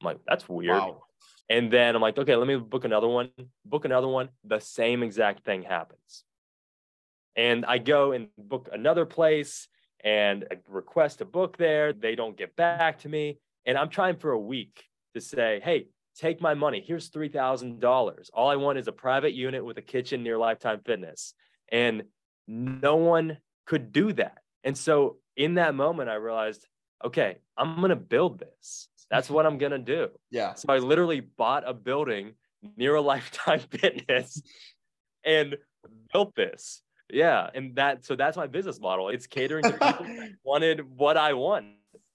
I'm 0.00 0.06
like, 0.06 0.16
That's 0.26 0.48
weird. 0.48 0.78
Wow. 0.78 1.02
And 1.50 1.70
then 1.70 1.94
I'm 1.94 2.00
like, 2.00 2.16
Okay, 2.16 2.34
let 2.34 2.48
me 2.48 2.56
book 2.56 2.86
another 2.86 3.08
one, 3.08 3.28
book 3.66 3.84
another 3.84 4.08
one. 4.08 4.30
The 4.42 4.58
same 4.58 5.02
exact 5.02 5.44
thing 5.44 5.62
happens. 5.62 6.24
And 7.36 7.66
I 7.66 7.76
go 7.76 8.12
and 8.12 8.28
book 8.38 8.70
another 8.72 9.04
place 9.04 9.68
and 10.02 10.46
I 10.50 10.56
request 10.66 11.18
to 11.18 11.26
book 11.26 11.58
there. 11.58 11.92
They 11.92 12.14
don't 12.14 12.38
get 12.38 12.56
back 12.56 13.00
to 13.00 13.10
me. 13.10 13.38
And 13.66 13.76
I'm 13.76 13.90
trying 13.90 14.16
for 14.16 14.30
a 14.30 14.38
week 14.38 14.82
to 15.12 15.20
say, 15.20 15.60
hey, 15.62 15.88
take 16.16 16.40
my 16.40 16.54
money. 16.54 16.82
Here's 16.86 17.10
$3,000. 17.10 18.30
All 18.32 18.48
I 18.48 18.56
want 18.56 18.78
is 18.78 18.88
a 18.88 18.92
private 18.92 19.34
unit 19.34 19.62
with 19.62 19.76
a 19.76 19.82
kitchen 19.82 20.22
near 20.22 20.38
Lifetime 20.38 20.80
Fitness. 20.86 21.34
And 21.70 22.04
no 22.48 22.96
one 22.96 23.36
could 23.66 23.92
do 23.92 24.14
that. 24.14 24.38
And 24.64 24.76
so 24.76 25.18
in 25.40 25.54
that 25.54 25.74
moment, 25.74 26.10
I 26.10 26.14
realized, 26.16 26.66
okay, 27.02 27.38
I'm 27.56 27.76
going 27.76 27.88
to 27.88 27.96
build 27.96 28.38
this. 28.38 28.88
That's 29.10 29.30
what 29.30 29.46
I'm 29.46 29.56
going 29.56 29.72
to 29.72 29.78
do. 29.78 30.08
Yeah. 30.30 30.54
So 30.54 30.66
I 30.68 30.78
literally 30.78 31.20
bought 31.20 31.66
a 31.66 31.72
building 31.72 32.34
near 32.76 32.94
a 32.94 33.00
Lifetime 33.12 33.60
Fitness 33.70 34.42
and 35.24 35.56
built 36.12 36.34
this. 36.36 36.82
Yeah, 37.12 37.50
and 37.54 37.74
that 37.74 38.04
so 38.04 38.14
that's 38.14 38.36
my 38.36 38.46
business 38.46 38.78
model. 38.78 39.08
It's 39.08 39.26
catering 39.26 39.64
to 39.64 39.72
people 39.72 40.06
wanted 40.44 40.82
what 40.96 41.16
I 41.16 41.32
want. 41.32 41.66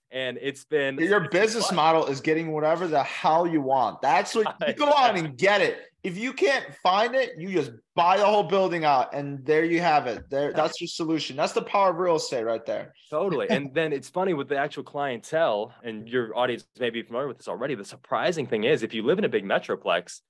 And 0.09 0.37
it's 0.41 0.63
been 0.63 0.97
your 0.97 1.27
business 1.29 1.67
fun. 1.67 1.75
model 1.75 2.05
is 2.05 2.21
getting 2.21 2.53
whatever 2.53 2.87
the 2.87 3.03
hell 3.03 3.45
you 3.45 3.59
want. 3.59 4.01
That's 4.01 4.33
what 4.33 4.55
you 4.65 4.73
go 4.73 4.85
on 4.85 5.17
and 5.17 5.37
get 5.37 5.59
it. 5.59 5.79
If 6.05 6.19
you 6.19 6.33
can't 6.33 6.63
find 6.83 7.15
it, 7.15 7.31
you 7.35 7.51
just 7.51 7.71
buy 7.95 8.17
the 8.17 8.25
whole 8.25 8.43
building 8.43 8.85
out 8.85 9.15
and 9.15 9.43
there 9.43 9.65
you 9.65 9.81
have 9.81 10.05
it. 10.05 10.29
There 10.29 10.53
that's 10.53 10.79
your 10.79 10.87
solution. 10.87 11.35
That's 11.35 11.53
the 11.53 11.63
power 11.63 11.89
of 11.89 11.97
real 11.97 12.17
estate 12.17 12.43
right 12.43 12.63
there. 12.63 12.93
Totally. 13.09 13.47
and 13.49 13.73
then 13.73 13.91
it's 13.91 14.07
funny 14.07 14.35
with 14.35 14.47
the 14.47 14.55
actual 14.55 14.83
clientele, 14.83 15.73
and 15.83 16.07
your 16.07 16.37
audience 16.37 16.63
may 16.79 16.91
be 16.91 17.01
familiar 17.01 17.27
with 17.27 17.37
this 17.37 17.47
already. 17.47 17.73
The 17.73 17.83
surprising 17.83 18.45
thing 18.45 18.65
is 18.65 18.83
if 18.83 18.93
you 18.93 19.01
live 19.01 19.17
in 19.17 19.25
a 19.25 19.29
big 19.29 19.45
metroplex, 19.45 20.21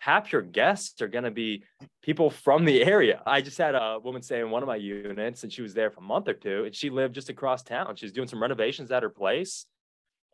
half 0.00 0.32
your 0.32 0.42
guests 0.42 1.00
are 1.00 1.06
going 1.06 1.22
to 1.22 1.30
be 1.30 1.62
people 2.02 2.28
from 2.28 2.64
the 2.64 2.82
area. 2.82 3.22
I 3.24 3.40
just 3.40 3.56
had 3.56 3.76
a 3.76 4.00
woman 4.02 4.22
stay 4.22 4.40
in 4.40 4.50
one 4.50 4.64
of 4.64 4.66
my 4.66 4.76
units 4.76 5.44
and 5.44 5.52
she 5.52 5.62
was 5.62 5.74
there 5.74 5.92
for 5.92 6.00
a 6.00 6.02
month 6.02 6.26
or 6.26 6.34
two 6.34 6.64
and 6.64 6.74
she 6.74 6.90
lived 6.90 7.14
just 7.14 7.28
across 7.28 7.62
town. 7.62 7.94
She's 7.94 8.10
doing 8.10 8.26
some 8.26 8.42
renovations 8.42 8.90
at 8.90 9.04
her 9.04 9.10
place. 9.10 9.66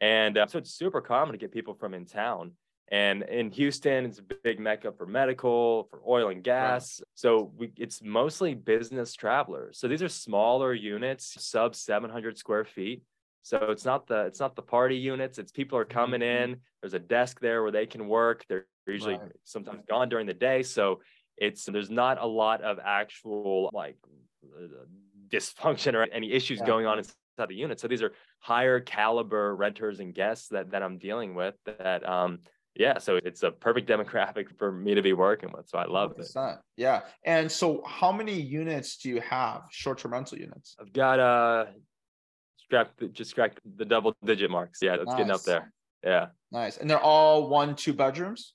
And 0.01 0.39
uh, 0.39 0.47
so 0.47 0.57
it's 0.57 0.73
super 0.73 1.03
common 1.03 1.33
to 1.33 1.39
get 1.39 1.53
people 1.53 1.75
from 1.75 1.93
in 1.93 2.07
town. 2.07 2.53
And 2.89 3.23
in 3.25 3.51
Houston, 3.51 4.05
it's 4.05 4.21
a 4.21 4.23
big 4.23 4.61
mecca 4.61 4.93
for 4.93 5.07
medical, 5.07 5.89
for 5.91 6.01
oil 6.07 6.29
and 6.29 6.43
gas. 6.43 7.01
Right. 7.01 7.09
So 7.15 7.53
we, 7.57 7.73
it's 7.77 8.01
mostly 8.01 8.55
business 8.55 9.15
travelers. 9.15 9.79
So 9.79 9.89
these 9.89 10.03
are 10.03 10.09
smaller 10.09 10.73
units, 10.73 11.37
sub 11.45 11.75
700 11.75 12.39
square 12.39 12.65
feet. 12.65 13.03
So 13.43 13.59
it's 13.71 13.85
not 13.85 14.07
the 14.07 14.27
it's 14.27 14.41
not 14.41 14.57
the 14.57 14.63
party 14.63 14.97
units. 14.97 15.39
It's 15.39 15.53
people 15.53 15.79
are 15.79 15.85
coming 15.85 16.21
mm-hmm. 16.21 16.53
in. 16.53 16.57
There's 16.81 16.95
a 16.95 16.99
desk 16.99 17.41
there 17.41 17.63
where 17.63 17.71
they 17.71 17.87
can 17.87 18.09
work. 18.09 18.45
They're 18.49 18.67
usually 18.87 19.15
right. 19.15 19.33
sometimes 19.45 19.83
gone 19.89 20.09
during 20.09 20.27
the 20.27 20.35
day. 20.35 20.63
So 20.63 21.01
it's 21.37 21.65
there's 21.65 21.91
not 21.91 22.21
a 22.21 22.27
lot 22.27 22.63
of 22.63 22.79
actual 22.85 23.71
like 23.73 23.97
dysfunction 25.29 25.95
or 25.95 26.05
any 26.13 26.33
issues 26.33 26.59
yeah. 26.61 26.67
going 26.67 26.87
on 26.87 26.99
inside 26.99 27.15
the 27.49 27.55
unit. 27.55 27.79
So 27.79 27.89
these 27.89 28.03
are 28.03 28.13
higher 28.41 28.81
caliber 28.81 29.55
renters 29.55 30.01
and 30.01 30.15
guests 30.15 30.49
that 30.49 30.71
that 30.73 30.83
I'm 30.83 30.99
dealing 30.99 31.35
with 31.35 31.55
that 31.67 32.09
um 32.09 32.41
yeah, 32.79 32.99
so 32.99 33.19
it's 33.25 33.43
a 33.43 33.51
perfect 33.51 33.89
demographic 33.89 34.47
for 34.59 34.71
me 34.71 34.95
to 34.95 35.03
be 35.03 35.13
working 35.13 35.51
with. 35.53 35.69
So 35.69 35.79
I 35.79 35.87
love 35.87 36.17
100%. 36.17 36.55
it. 36.55 36.59
Yeah. 36.77 37.01
And 37.25 37.51
so 37.51 37.83
how 37.87 38.13
many 38.13 38.41
units 38.41 38.99
do 38.99 39.09
you 39.09 39.21
have, 39.21 39.63
short-term 39.71 40.13
rental 40.13 40.39
units? 40.39 40.77
I've 40.81 40.93
got 40.93 41.19
uh 41.19 41.67
scrap 42.59 42.91
just 43.13 43.35
cracked 43.35 43.61
the 43.77 43.85
double 43.85 44.15
digit 44.25 44.51
marks. 44.51 44.81
Yeah, 44.83 44.97
that's 44.97 45.07
nice. 45.07 45.17
getting 45.17 45.33
up 45.33 45.43
there. 45.43 45.73
Yeah. 46.05 46.27
Nice. 46.53 46.77
And 46.77 46.89
they're 46.89 47.01
all 47.01 47.49
one, 47.49 47.77
two 47.77 47.93
bedrooms? 47.93 48.55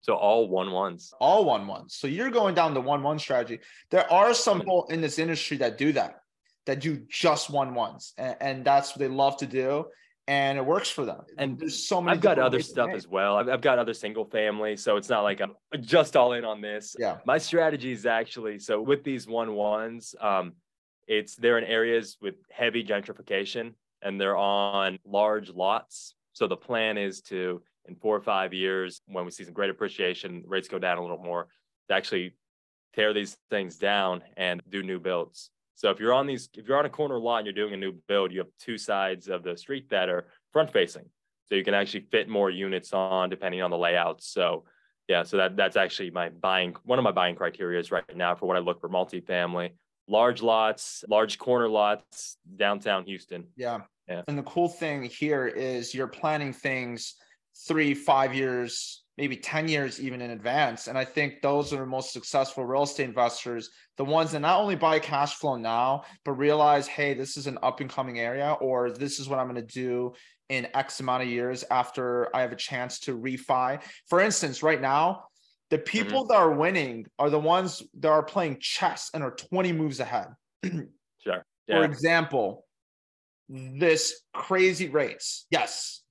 So 0.00 0.14
all 0.14 0.48
one 0.48 0.72
ones. 0.72 1.12
All 1.20 1.44
one 1.44 1.66
ones. 1.66 1.94
So 1.94 2.08
you're 2.08 2.30
going 2.30 2.54
down 2.54 2.74
the 2.74 2.80
one 2.80 3.02
one 3.02 3.18
strategy. 3.18 3.60
There 3.90 4.10
are 4.12 4.34
some 4.34 4.58
people 4.58 4.86
in 4.90 5.00
this 5.00 5.18
industry 5.18 5.58
that 5.58 5.78
do 5.78 5.92
that, 5.92 6.20
that 6.66 6.80
do 6.80 7.02
just 7.08 7.50
one 7.50 7.74
ones, 7.74 8.12
and, 8.18 8.36
and 8.40 8.64
that's 8.64 8.90
what 8.90 8.98
they 8.98 9.08
love 9.08 9.36
to 9.38 9.46
do, 9.46 9.86
and 10.28 10.58
it 10.58 10.64
works 10.64 10.88
for 10.88 11.04
them. 11.04 11.22
And 11.38 11.58
there's 11.58 11.86
so 11.86 12.00
many. 12.00 12.16
I've 12.16 12.22
got 12.22 12.38
other 12.38 12.60
stuff 12.60 12.90
as 12.94 13.08
well. 13.08 13.36
I've, 13.36 13.48
I've 13.48 13.60
got 13.60 13.78
other 13.78 13.94
single 13.94 14.24
family, 14.24 14.76
so 14.76 14.96
it's 14.96 15.08
not 15.08 15.22
like 15.22 15.40
I'm 15.40 15.54
just 15.80 16.16
all 16.16 16.32
in 16.34 16.44
on 16.44 16.60
this. 16.60 16.94
Yeah. 16.98 17.18
My 17.26 17.38
strategy 17.38 17.92
is 17.92 18.06
actually 18.06 18.58
so 18.58 18.80
with 18.80 19.04
these 19.04 19.26
one 19.26 19.54
ones, 19.54 20.14
um, 20.20 20.52
it's 21.08 21.34
they're 21.34 21.58
in 21.58 21.64
areas 21.64 22.16
with 22.20 22.36
heavy 22.50 22.84
gentrification, 22.84 23.74
and 24.02 24.20
they're 24.20 24.36
on 24.36 24.98
large 25.04 25.50
lots. 25.50 26.14
So 26.32 26.46
the 26.46 26.56
plan 26.56 26.96
is 26.98 27.20
to 27.22 27.62
in 27.86 27.96
four 27.96 28.16
or 28.16 28.20
five 28.20 28.54
years 28.54 29.00
when 29.06 29.24
we 29.24 29.30
see 29.30 29.44
some 29.44 29.52
great 29.52 29.70
appreciation, 29.70 30.44
rates 30.46 30.68
go 30.68 30.78
down 30.78 30.98
a 30.98 31.02
little 31.02 31.18
more, 31.18 31.48
to 31.88 31.94
actually 31.94 32.34
tear 32.94 33.12
these 33.12 33.36
things 33.50 33.76
down 33.76 34.22
and 34.36 34.62
do 34.68 34.82
new 34.82 35.00
builds. 35.00 35.50
So 35.74 35.90
if 35.90 35.98
you're 35.98 36.12
on 36.12 36.26
these, 36.26 36.48
if 36.54 36.68
you're 36.68 36.78
on 36.78 36.86
a 36.86 36.90
corner 36.90 37.18
lot 37.18 37.38
and 37.38 37.46
you're 37.46 37.54
doing 37.54 37.74
a 37.74 37.76
new 37.76 37.92
build, 38.08 38.32
you 38.32 38.38
have 38.38 38.48
two 38.60 38.78
sides 38.78 39.28
of 39.28 39.42
the 39.42 39.56
street 39.56 39.90
that 39.90 40.08
are 40.08 40.28
front 40.52 40.72
facing. 40.72 41.04
So 41.46 41.54
you 41.54 41.64
can 41.64 41.74
actually 41.74 42.06
fit 42.10 42.28
more 42.28 42.50
units 42.50 42.92
on 42.92 43.28
depending 43.30 43.62
on 43.62 43.70
the 43.70 43.78
layout. 43.78 44.22
So 44.22 44.64
yeah, 45.08 45.22
so 45.22 45.36
that 45.36 45.56
that's 45.56 45.76
actually 45.76 46.10
my 46.10 46.28
buying 46.28 46.74
one 46.84 46.98
of 46.98 47.02
my 47.02 47.12
buying 47.12 47.34
criteria 47.34 47.80
is 47.80 47.90
right 47.90 48.04
now 48.16 48.34
for 48.34 48.46
what 48.46 48.56
I 48.56 48.60
look 48.60 48.80
for 48.80 48.88
multifamily. 48.88 49.70
Large 50.08 50.42
lots, 50.42 51.04
large 51.08 51.38
corner 51.38 51.68
lots, 51.68 52.36
downtown 52.56 53.04
Houston. 53.04 53.46
Yeah. 53.56 53.80
yeah. 54.08 54.22
And 54.28 54.38
the 54.38 54.42
cool 54.42 54.68
thing 54.68 55.04
here 55.04 55.46
is 55.46 55.94
you're 55.94 56.08
planning 56.08 56.52
things 56.52 57.14
three, 57.68 57.94
five 57.94 58.34
years, 58.34 59.01
maybe 59.18 59.36
10 59.36 59.68
years 59.68 60.00
even 60.00 60.20
in 60.20 60.30
advance. 60.30 60.88
And 60.88 60.96
I 60.96 61.04
think 61.04 61.42
those 61.42 61.72
are 61.72 61.78
the 61.78 61.86
most 61.86 62.12
successful 62.12 62.64
real 62.64 62.84
estate 62.84 63.04
investors, 63.04 63.70
the 63.96 64.04
ones 64.04 64.32
that 64.32 64.40
not 64.40 64.60
only 64.60 64.74
buy 64.74 64.98
cash 64.98 65.34
flow 65.34 65.56
now, 65.56 66.04
but 66.24 66.32
realize, 66.32 66.86
hey, 66.86 67.14
this 67.14 67.36
is 67.36 67.46
an 67.46 67.58
up 67.62 67.80
and 67.80 67.90
coming 67.90 68.18
area, 68.18 68.56
or 68.60 68.90
this 68.90 69.18
is 69.18 69.28
what 69.28 69.38
I'm 69.38 69.48
going 69.48 69.66
to 69.66 69.74
do 69.74 70.14
in 70.48 70.66
X 70.74 71.00
amount 71.00 71.22
of 71.22 71.28
years 71.28 71.64
after 71.70 72.34
I 72.34 72.40
have 72.40 72.52
a 72.52 72.56
chance 72.56 73.00
to 73.00 73.18
refi. 73.18 73.82
For 74.08 74.20
instance, 74.20 74.62
right 74.62 74.80
now, 74.80 75.24
the 75.70 75.78
people 75.78 76.22
mm-hmm. 76.22 76.32
that 76.32 76.38
are 76.38 76.52
winning 76.52 77.06
are 77.18 77.30
the 77.30 77.38
ones 77.38 77.82
that 78.00 78.08
are 78.08 78.22
playing 78.22 78.58
chess 78.60 79.10
and 79.14 79.22
are 79.22 79.30
20 79.30 79.72
moves 79.72 80.00
ahead. 80.00 80.28
sure. 80.64 80.86
Yeah. 81.24 81.42
For 81.66 81.84
example, 81.84 82.64
this 83.48 84.22
crazy 84.32 84.88
rates. 84.88 85.46
Yes, 85.50 86.02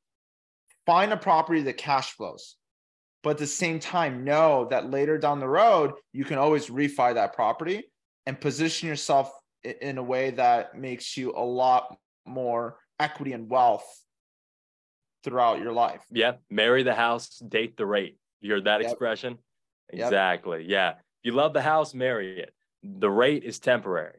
find 0.85 1.11
a 1.13 1.17
property 1.17 1.63
that 1.63 1.77
cash 1.77 2.11
flows 2.11 2.57
but 3.23 3.31
at 3.31 3.37
the 3.37 3.47
same 3.47 3.79
time 3.79 4.23
know 4.23 4.67
that 4.69 4.89
later 4.89 5.17
down 5.17 5.39
the 5.39 5.47
road 5.47 5.93
you 6.11 6.25
can 6.25 6.37
always 6.37 6.67
refi 6.67 7.13
that 7.13 7.33
property 7.33 7.83
and 8.25 8.39
position 8.39 8.87
yourself 8.87 9.31
in 9.63 9.97
a 9.97 10.03
way 10.03 10.31
that 10.31 10.77
makes 10.77 11.17
you 11.17 11.33
a 11.35 11.43
lot 11.43 11.97
more 12.25 12.77
equity 12.99 13.33
and 13.33 13.49
wealth 13.49 13.85
throughout 15.23 15.59
your 15.59 15.71
life. 15.71 16.01
Yeah 16.11 16.33
marry 16.49 16.83
the 16.83 16.95
house 16.95 17.39
date 17.39 17.77
the 17.77 17.85
rate. 17.85 18.17
You 18.41 18.53
heard 18.53 18.65
that 18.65 18.81
yep. 18.81 18.91
expression? 18.91 19.37
Exactly. 19.89 20.61
Yep. 20.61 20.69
yeah. 20.69 20.89
If 20.91 21.23
you 21.23 21.31
love 21.33 21.53
the 21.53 21.61
house 21.61 21.93
marry 21.93 22.39
it. 22.39 22.53
The 22.83 23.09
rate 23.09 23.43
is 23.43 23.59
temporary. 23.59 24.17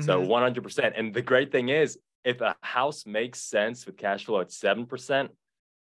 So 0.00 0.20
mm-hmm. 0.20 0.60
100% 0.60 0.92
and 0.94 1.14
the 1.14 1.22
great 1.22 1.50
thing 1.50 1.70
is 1.70 1.98
if 2.22 2.40
a 2.40 2.54
house 2.60 3.06
makes 3.06 3.40
sense 3.40 3.86
with 3.86 3.96
cash 3.96 4.26
flow 4.26 4.40
at 4.40 4.48
7% 4.48 5.28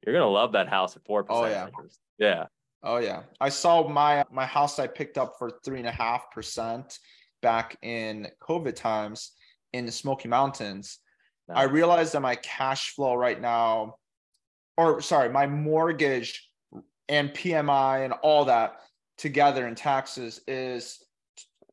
you're 0.05 0.15
gonna 0.15 0.29
love 0.29 0.53
that 0.53 0.69
house 0.69 0.95
at 0.95 1.05
four 1.05 1.23
percent. 1.23 1.45
Oh 1.45 1.47
yeah, 1.47 1.67
interest. 1.67 1.99
yeah. 2.17 2.45
Oh 2.81 2.97
yeah, 2.97 3.23
I 3.41 3.49
saw 3.49 3.88
my 3.88 4.25
my 4.31 4.45
house 4.45 4.79
I 4.79 4.88
picked 4.88 5.17
up 5.17 5.33
for 5.38 5.51
three 5.65 5.79
and 5.79 5.88
a 5.88 5.91
half 5.91 6.31
percent 6.31 6.97
back 7.41 7.77
in 7.81 8.27
COVID 8.41 8.75
times 8.75 9.31
in 9.73 9.85
the 9.85 9.91
Smoky 9.91 10.27
Mountains. 10.27 10.99
Nice. 11.47 11.57
I 11.57 11.63
realized 11.63 12.13
that 12.13 12.21
my 12.21 12.35
cash 12.35 12.93
flow 12.93 13.15
right 13.15 13.39
now, 13.39 13.95
or 14.77 15.01
sorry, 15.01 15.29
my 15.29 15.47
mortgage 15.47 16.47
and 17.07 17.31
PMI 17.31 18.05
and 18.05 18.13
all 18.21 18.45
that 18.45 18.77
together 19.17 19.67
in 19.67 19.75
taxes 19.75 20.41
is 20.47 21.03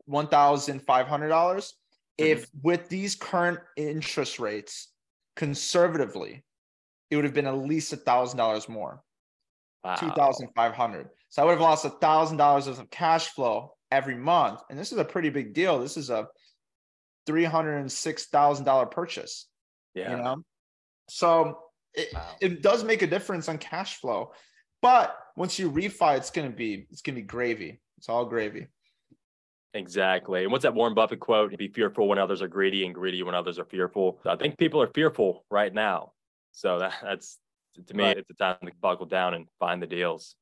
one 0.07 0.27
thousand 0.27 0.81
five 0.83 1.07
hundred 1.07 1.29
dollars. 1.29 1.75
Mm-hmm. 2.21 2.33
If 2.33 2.47
with 2.63 2.89
these 2.89 3.15
current 3.15 3.61
interest 3.77 4.39
rates, 4.41 4.89
conservatively, 5.37 6.45
it 7.11 7.17
would 7.17 7.25
have 7.25 7.35
been 7.35 7.47
at 7.47 7.57
least 7.57 7.93
a 7.93 7.97
thousand 7.97 8.39
dollars 8.39 8.69
more. 8.69 9.03
Wow. 9.85 9.95
Two 9.97 10.11
thousand 10.11 10.49
five 10.57 10.75
hundred. 10.75 11.09
So 11.29 11.43
I 11.43 11.45
would 11.45 11.53
have 11.53 11.61
lost 11.61 11.85
a 11.85 11.91
thousand 11.91 12.39
dollars 12.39 12.67
of 12.67 12.91
cash 12.91 13.29
flow 13.29 13.75
every 13.93 14.17
month. 14.17 14.61
And 14.71 14.79
this 14.79 14.93
is 14.93 14.99
a 14.99 15.05
pretty 15.05 15.31
big 15.31 15.55
deal. 15.55 15.79
This 15.79 15.97
is 15.97 16.11
a 16.11 16.27
three 17.27 17.45
hundred 17.45 17.79
and 17.79 17.91
six 17.91 18.27
thousand 18.27 18.65
dollar 18.65 18.87
purchase. 18.87 19.47
Yeah. 19.95 20.11
You 20.11 20.23
know? 20.23 20.37
So 21.09 21.61
it, 21.95 22.09
wow. 22.13 22.35
it 22.41 22.63
does 22.63 22.85
make 22.85 23.03
a 23.03 23.07
difference 23.07 23.49
on 23.49 23.59
cash 23.59 23.97
flow. 23.97 24.33
But 24.83 25.17
once 25.37 25.59
you 25.59 25.71
refi, 25.71 26.17
it's 26.17 26.31
gonna 26.31 26.51
be 26.51 26.87
it's 26.91 27.03
gonna 27.03 27.17
be 27.17 27.23
gravy. 27.23 27.81
It's 27.99 28.09
all 28.09 28.25
gravy. 28.25 28.67
Exactly. 29.75 30.43
And 30.43 30.53
what's 30.53 30.63
that 30.63 30.75
Warren 30.75 30.95
Buffett 30.95 31.21
quote? 31.21 31.57
Be 31.57 31.69
fearful 31.69 32.09
when 32.09 32.19
others 32.19 32.41
are 32.41 32.49
greedy 32.49 32.87
and 32.87 32.95
greedy 32.95 33.23
when 33.23 33.35
others 33.35 33.59
are 33.59 33.65
fearful. 33.65 34.19
I 34.25 34.37
think 34.37 34.59
people 34.59 34.81
are 34.81 34.87
fearful 34.89 35.45
right 35.51 35.73
now. 35.73 36.13
So 36.57 36.79
that, 36.79 36.95
that's 37.03 37.39
to 37.87 37.95
me, 37.95 38.05
right. 38.05 38.17
it's 38.17 38.31
a 38.31 38.35
time 38.35 38.57
to 38.65 38.73
buckle 38.81 39.05
down 39.05 39.35
and 39.35 39.47
find 39.61 39.83
the 39.83 39.87
deals. 39.87 40.37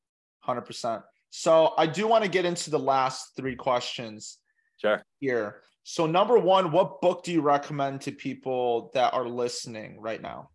100%. 0.46 1.03
So 1.31 1.74
I 1.77 1.88
do 1.88 2.07
want 2.07 2.22
to 2.22 2.31
get 2.31 2.44
into 2.44 2.70
the 2.70 2.79
last 2.79 3.33
three 3.37 3.57
questions. 3.57 4.38
Sure. 4.81 5.03
Here. 5.18 5.62
So, 5.83 6.07
number 6.07 6.38
one, 6.38 6.70
what 6.70 7.00
book 7.00 7.24
do 7.24 7.33
you 7.33 7.42
recommend 7.42 8.03
to 8.03 8.12
people 8.12 8.92
that 8.94 9.12
are 9.12 9.29
listening 9.29 10.00
right 10.00 10.22
now? 10.22 10.50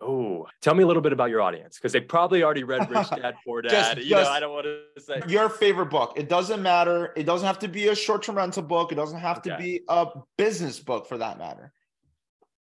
Oh, 0.00 0.46
tell 0.60 0.74
me 0.74 0.82
a 0.82 0.86
little 0.86 1.02
bit 1.02 1.14
about 1.14 1.30
your 1.30 1.40
audience 1.40 1.76
because 1.78 1.92
they 1.92 2.00
probably 2.00 2.42
already 2.42 2.62
read 2.62 2.88
Rich 2.90 3.08
Dad 3.10 3.34
Poor 3.46 3.62
Dad. 3.62 3.70
just, 3.70 3.96
you 3.96 4.10
just 4.10 4.30
know, 4.30 4.36
I 4.36 4.40
don't 4.40 4.52
want 4.52 4.66
to 4.66 5.00
say 5.00 5.22
your 5.26 5.48
favorite 5.48 5.86
book. 5.86 6.12
It 6.16 6.28
doesn't 6.28 6.62
matter. 6.62 7.14
It 7.16 7.24
doesn't 7.24 7.46
have 7.46 7.58
to 7.60 7.68
be 7.68 7.88
a 7.88 7.94
short-term 7.94 8.36
rental 8.36 8.62
book. 8.62 8.92
It 8.92 8.96
doesn't 8.96 9.18
have 9.18 9.38
okay. 9.38 9.50
to 9.50 9.56
be 9.56 9.80
a 9.88 10.08
business 10.36 10.78
book 10.78 11.08
for 11.08 11.16
that 11.18 11.38
matter. 11.38 11.72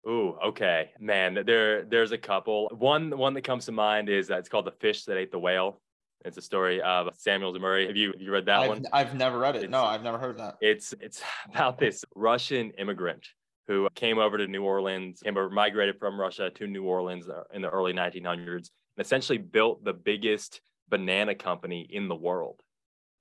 Oh, 0.07 0.37
okay, 0.49 0.91
man. 0.99 1.39
There, 1.45 1.83
there's 1.83 2.11
a 2.11 2.17
couple. 2.17 2.69
One, 2.77 3.17
one 3.17 3.33
that 3.33 3.41
comes 3.41 3.65
to 3.65 3.71
mind 3.71 4.07
is 4.09 4.27
that 4.27 4.39
it's 4.39 4.49
called 4.49 4.65
"The 4.65 4.71
Fish 4.71 5.05
That 5.05 5.17
Ate 5.17 5.31
the 5.31 5.39
Whale." 5.39 5.81
It's 6.23 6.37
a 6.37 6.41
story 6.41 6.81
of 6.81 7.09
Samuel 7.17 7.53
Zemurray. 7.53 7.87
Have 7.87 7.95
you 7.95 8.11
have 8.11 8.21
you 8.21 8.31
read 8.31 8.45
that 8.45 8.61
I've, 8.61 8.69
one? 8.69 8.85
I've 8.93 9.15
never 9.15 9.39
read 9.39 9.55
it. 9.55 9.63
It's, 9.63 9.71
no, 9.71 9.83
I've 9.83 10.03
never 10.03 10.17
heard 10.17 10.37
that. 10.37 10.57
It's 10.61 10.93
it's 10.99 11.21
about 11.49 11.79
this 11.79 12.03
Russian 12.15 12.71
immigrant 12.71 13.27
who 13.67 13.87
came 13.95 14.19
over 14.19 14.37
to 14.37 14.47
New 14.47 14.63
Orleans, 14.63 15.21
came 15.23 15.37
over, 15.37 15.49
migrated 15.49 15.97
from 15.97 16.19
Russia 16.19 16.51
to 16.51 16.67
New 16.67 16.83
Orleans 16.83 17.27
uh, 17.27 17.43
in 17.51 17.63
the 17.63 17.69
early 17.69 17.93
1900s, 17.93 18.47
and 18.47 18.65
essentially 18.99 19.39
built 19.39 19.83
the 19.83 19.93
biggest 19.93 20.61
banana 20.89 21.33
company 21.33 21.87
in 21.89 22.07
the 22.07 22.15
world. 22.15 22.61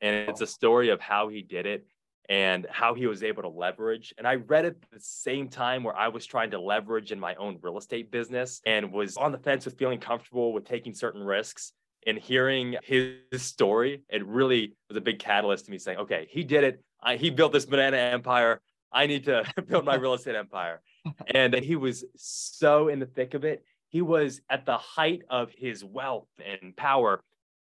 And 0.02 0.28
it's 0.28 0.42
a 0.42 0.46
story 0.46 0.90
of 0.90 1.00
how 1.00 1.28
he 1.28 1.40
did 1.40 1.64
it 1.64 1.86
and 2.28 2.66
how 2.70 2.94
he 2.94 3.06
was 3.06 3.22
able 3.22 3.42
to 3.42 3.48
leverage. 3.48 4.14
And 4.16 4.26
I 4.26 4.36
read 4.36 4.64
it 4.64 4.76
at 4.82 4.90
the 4.90 5.00
same 5.00 5.48
time 5.48 5.82
where 5.84 5.96
I 5.96 6.08
was 6.08 6.24
trying 6.26 6.50
to 6.52 6.60
leverage 6.60 7.12
in 7.12 7.20
my 7.20 7.34
own 7.34 7.58
real 7.62 7.78
estate 7.78 8.10
business 8.10 8.60
and 8.64 8.92
was 8.92 9.16
on 9.16 9.32
the 9.32 9.38
fence 9.38 9.64
with 9.64 9.78
feeling 9.78 10.00
comfortable 10.00 10.52
with 10.52 10.64
taking 10.64 10.94
certain 10.94 11.22
risks. 11.22 11.72
And 12.06 12.18
hearing 12.18 12.76
his 12.82 13.16
story, 13.36 14.02
it 14.10 14.26
really 14.26 14.74
was 14.88 14.98
a 14.98 15.00
big 15.00 15.18
catalyst 15.18 15.64
to 15.64 15.70
me 15.70 15.78
saying, 15.78 15.98
okay, 15.98 16.26
he 16.28 16.44
did 16.44 16.62
it. 16.62 16.84
I, 17.02 17.16
he 17.16 17.30
built 17.30 17.52
this 17.52 17.64
banana 17.64 17.96
empire. 17.96 18.60
I 18.92 19.06
need 19.06 19.24
to 19.24 19.44
build 19.68 19.86
my 19.86 19.94
real 19.94 20.14
estate 20.14 20.36
empire. 20.36 20.82
And 21.26 21.52
then 21.52 21.62
he 21.62 21.76
was 21.76 22.04
so 22.16 22.88
in 22.88 22.98
the 23.00 23.06
thick 23.06 23.34
of 23.34 23.44
it. 23.44 23.64
He 23.88 24.02
was 24.02 24.40
at 24.50 24.66
the 24.66 24.76
height 24.76 25.22
of 25.30 25.50
his 25.56 25.84
wealth 25.84 26.28
and 26.44 26.76
power. 26.76 27.20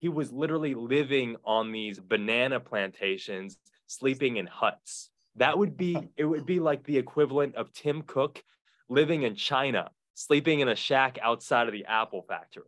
He 0.01 0.09
was 0.09 0.33
literally 0.33 0.75
living 0.75 1.37
on 1.45 1.73
these 1.73 1.99
banana 1.99 2.61
plantations, 2.61 3.57
sleeping 3.89 4.37
in 4.37 4.47
huts. 4.47 5.11
That 5.37 5.59
would 5.59 5.77
be, 5.77 5.99
it 6.17 6.25
would 6.25 6.47
be 6.47 6.61
like 6.61 6.85
the 6.85 6.99
equivalent 6.99 7.57
of 7.57 7.73
Tim 7.73 8.03
Cook 8.03 8.43
living 8.89 9.25
in 9.25 9.35
China, 9.35 9.91
sleeping 10.15 10.61
in 10.61 10.69
a 10.69 10.77
shack 10.77 11.19
outside 11.21 11.67
of 11.67 11.73
the 11.73 11.87
Apple 11.87 12.23
factory. 12.29 12.65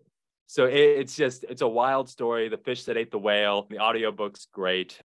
So 0.49 0.65
it's 0.65 1.15
just, 1.15 1.45
it's 1.45 1.63
a 1.63 1.69
wild 1.69 2.09
story. 2.09 2.49
The 2.49 2.59
fish 2.59 2.85
that 2.85 2.97
ate 2.97 3.13
the 3.13 3.19
whale. 3.19 3.69
The 3.71 3.79
audiobook's 3.79 4.49
great 4.53 5.01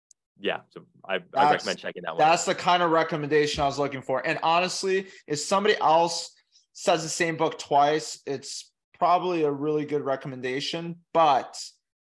yeah, 0.41 0.61
so 0.71 0.83
I, 1.07 1.21
I 1.35 1.53
recommend 1.53 1.79
checking 1.79 2.03
that 2.03 2.13
one. 2.13 2.19
That's 2.19 2.45
the 2.45 2.55
kind 2.55 2.83
of 2.83 2.91
recommendation 2.91 3.63
I 3.63 3.67
was 3.67 3.79
looking 3.79 4.03
for. 4.03 4.27
And 4.27 4.39
honestly, 4.43 5.07
if 5.27 5.39
somebody 5.39 5.77
else 5.81 6.33
says 6.73 7.03
the 7.03 7.09
same 7.09 7.37
book 7.37 7.59
twice, 7.59 8.21
it's 8.27 8.71
probably 8.99 9.45
a 9.45 9.51
really 9.51 9.85
good 9.85 10.03
recommendation. 10.03 10.97
But 11.13 11.63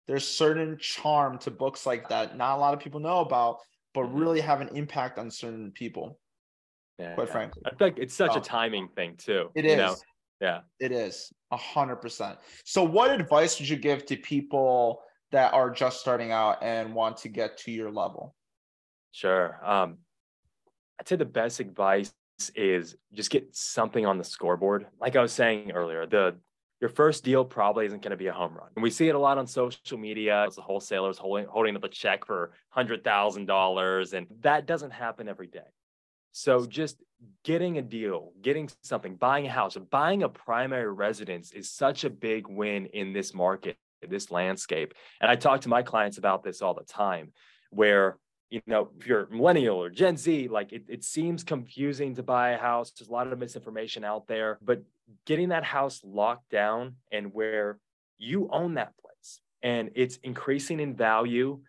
there's 0.06 0.26
certain 0.26 0.78
charm 0.78 1.38
to 1.38 1.50
books 1.50 1.86
like 1.86 2.08
that. 2.10 2.36
Not 2.36 2.56
a 2.56 2.60
lot 2.60 2.74
of 2.74 2.80
people 2.80 3.00
know 3.00 3.20
about, 3.20 3.58
but 3.94 4.04
really 4.04 4.40
have 4.40 4.60
an 4.60 4.68
impact 4.76 5.18
on 5.18 5.30
certain 5.30 5.72
people. 5.72 6.18
Yeah, 6.98 7.14
quite 7.14 7.26
yeah. 7.26 7.32
frankly, 7.32 7.62
I 7.66 7.74
think 7.74 7.98
it's 7.98 8.14
such 8.14 8.32
oh. 8.34 8.38
a 8.38 8.40
timing 8.40 8.88
thing 8.88 9.16
too. 9.16 9.50
It 9.54 9.64
is. 9.64 9.78
Know? 9.78 9.96
Yeah, 10.40 10.60
it 10.78 10.92
is 10.92 11.32
a 11.50 11.56
hundred 11.56 11.96
percent. 11.96 12.38
So, 12.64 12.82
what 12.82 13.10
advice 13.10 13.58
would 13.58 13.68
you 13.68 13.76
give 13.76 14.06
to 14.06 14.16
people? 14.16 15.02
that 15.32 15.52
are 15.52 15.70
just 15.70 16.00
starting 16.00 16.32
out 16.32 16.62
and 16.62 16.94
want 16.94 17.16
to 17.18 17.28
get 17.28 17.56
to 17.58 17.70
your 17.70 17.90
level? 17.90 18.34
Sure. 19.12 19.58
Um, 19.64 19.98
I'd 20.98 21.08
say 21.08 21.16
the 21.16 21.24
best 21.24 21.60
advice 21.60 22.12
is 22.54 22.96
just 23.12 23.30
get 23.30 23.54
something 23.54 24.06
on 24.06 24.18
the 24.18 24.24
scoreboard. 24.24 24.86
Like 25.00 25.16
I 25.16 25.22
was 25.22 25.32
saying 25.32 25.72
earlier, 25.72 26.06
the 26.06 26.36
your 26.80 26.90
first 26.90 27.24
deal 27.24 27.44
probably 27.44 27.86
isn't 27.86 28.02
going 28.02 28.10
to 28.10 28.16
be 28.16 28.28
a 28.28 28.32
home 28.32 28.54
run. 28.54 28.68
And 28.74 28.82
we 28.82 28.90
see 28.90 29.08
it 29.08 29.14
a 29.14 29.18
lot 29.18 29.38
on 29.38 29.46
social 29.46 29.98
media. 29.98 30.44
It's 30.44 30.56
the 30.56 30.62
wholesalers 30.62 31.18
holding 31.18 31.46
holding 31.46 31.76
up 31.76 31.84
a 31.84 31.88
check 31.88 32.24
for 32.24 32.52
hundred 32.70 33.04
thousand 33.04 33.46
dollars, 33.46 34.12
and 34.14 34.26
that 34.40 34.66
doesn't 34.66 34.92
happen 34.92 35.28
every 35.28 35.46
day. 35.46 35.68
So 36.32 36.64
just 36.64 37.02
getting 37.44 37.78
a 37.78 37.82
deal, 37.82 38.32
getting 38.40 38.70
something, 38.82 39.16
buying 39.16 39.46
a 39.46 39.50
house, 39.50 39.76
buying 39.90 40.22
a 40.22 40.28
primary 40.28 40.92
residence 40.92 41.52
is 41.52 41.70
such 41.70 42.04
a 42.04 42.10
big 42.10 42.46
win 42.46 42.86
in 42.86 43.12
this 43.12 43.34
market 43.34 43.76
this 44.08 44.30
landscape. 44.30 44.94
And 45.20 45.30
I 45.30 45.36
talk 45.36 45.60
to 45.62 45.68
my 45.68 45.82
clients 45.82 46.16
about 46.16 46.42
this 46.42 46.62
all 46.62 46.72
the 46.72 46.84
time, 46.84 47.32
where 47.70 48.16
you 48.50 48.60
know, 48.66 48.90
if 48.98 49.06
you're 49.06 49.28
millennial 49.30 49.76
or 49.76 49.90
Gen 49.90 50.16
Z, 50.16 50.48
like 50.48 50.72
it, 50.72 50.84
it 50.88 51.04
seems 51.04 51.44
confusing 51.44 52.16
to 52.16 52.22
buy 52.22 52.50
a 52.50 52.58
house. 52.58 52.90
There's 52.90 53.08
a 53.08 53.12
lot 53.12 53.28
of 53.28 53.38
misinformation 53.38 54.02
out 54.02 54.26
there, 54.26 54.58
but 54.60 54.82
getting 55.26 55.50
that 55.50 55.64
house 55.64 56.00
locked 56.04 56.50
down 56.50 56.96
and 57.10 57.32
where 57.32 57.78
you 58.18 58.48
own 58.52 58.74
that 58.74 58.92
place 58.96 59.40
and 59.62 59.90
it's 59.94 60.16
increasing 60.22 60.80
in 60.80 60.94
value. 60.94 61.60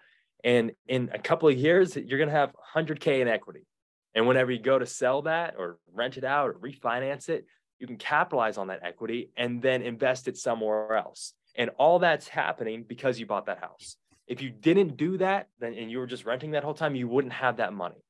And 0.43 0.71
in 0.87 1.09
a 1.13 1.19
couple 1.19 1.49
of 1.49 1.57
years, 1.57 1.95
you're 1.95 2.17
going 2.17 2.29
to 2.29 2.35
have 2.35 2.53
100K 2.75 3.21
in 3.21 3.27
equity. 3.27 3.65
And 4.13 4.27
whenever 4.27 4.51
you 4.51 4.59
go 4.59 4.77
to 4.77 4.85
sell 4.85 5.21
that 5.23 5.55
or 5.57 5.77
rent 5.93 6.17
it 6.17 6.23
out 6.23 6.49
or 6.49 6.53
refinance 6.53 7.29
it, 7.29 7.45
you 7.79 7.87
can 7.87 7.97
capitalize 7.97 8.57
on 8.57 8.67
that 8.67 8.81
equity 8.83 9.31
and 9.37 9.61
then 9.61 9.81
invest 9.81 10.27
it 10.27 10.37
somewhere 10.37 10.95
else. 10.95 11.33
And 11.55 11.69
all 11.77 11.99
that's 11.99 12.27
happening 12.27 12.85
because 12.87 13.19
you 13.19 13.25
bought 13.25 13.45
that 13.47 13.59
house. 13.59 13.97
If 14.27 14.41
you 14.41 14.49
didn't 14.49 14.97
do 14.97 15.17
that, 15.17 15.47
then 15.59 15.73
and 15.73 15.91
you 15.91 15.99
were 15.99 16.07
just 16.07 16.25
renting 16.25 16.51
that 16.51 16.63
whole 16.63 16.73
time, 16.73 16.95
you 16.95 17.07
wouldn't 17.07 17.33
have 17.33 17.57
that 17.57 17.73
money. 17.73 18.03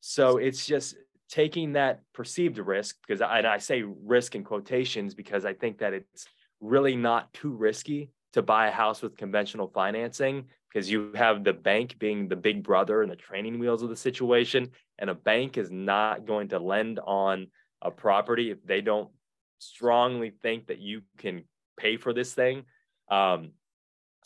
So 0.00 0.38
it's 0.38 0.66
just 0.66 0.96
taking 1.30 1.72
that 1.74 2.00
perceived 2.12 2.58
risk 2.58 2.96
because 3.06 3.20
I, 3.20 3.40
I 3.40 3.58
say 3.58 3.82
risk 3.82 4.34
in 4.34 4.44
quotations 4.44 5.14
because 5.14 5.44
I 5.44 5.54
think 5.54 5.78
that 5.78 5.94
it's 5.94 6.26
really 6.60 6.96
not 6.96 7.32
too 7.32 7.52
risky 7.52 8.10
to 8.32 8.42
buy 8.42 8.68
a 8.68 8.72
house 8.72 9.00
with 9.00 9.16
conventional 9.16 9.68
financing 9.68 10.46
because 10.72 10.90
you 10.90 11.12
have 11.14 11.44
the 11.44 11.52
bank 11.52 11.98
being 11.98 12.28
the 12.28 12.36
big 12.36 12.62
brother 12.62 13.02
and 13.02 13.10
the 13.10 13.16
training 13.16 13.58
wheels 13.58 13.82
of 13.82 13.88
the 13.88 13.96
situation 13.96 14.70
and 14.98 15.08
a 15.10 15.14
bank 15.14 15.56
is 15.56 15.70
not 15.70 16.26
going 16.26 16.48
to 16.48 16.58
lend 16.58 17.00
on 17.00 17.46
a 17.82 17.90
property 17.90 18.50
if 18.50 18.62
they 18.64 18.80
don't 18.80 19.10
strongly 19.58 20.32
think 20.42 20.66
that 20.66 20.78
you 20.78 21.02
can 21.18 21.44
pay 21.76 21.96
for 21.96 22.12
this 22.12 22.34
thing. 22.34 22.64
Um, 23.10 23.52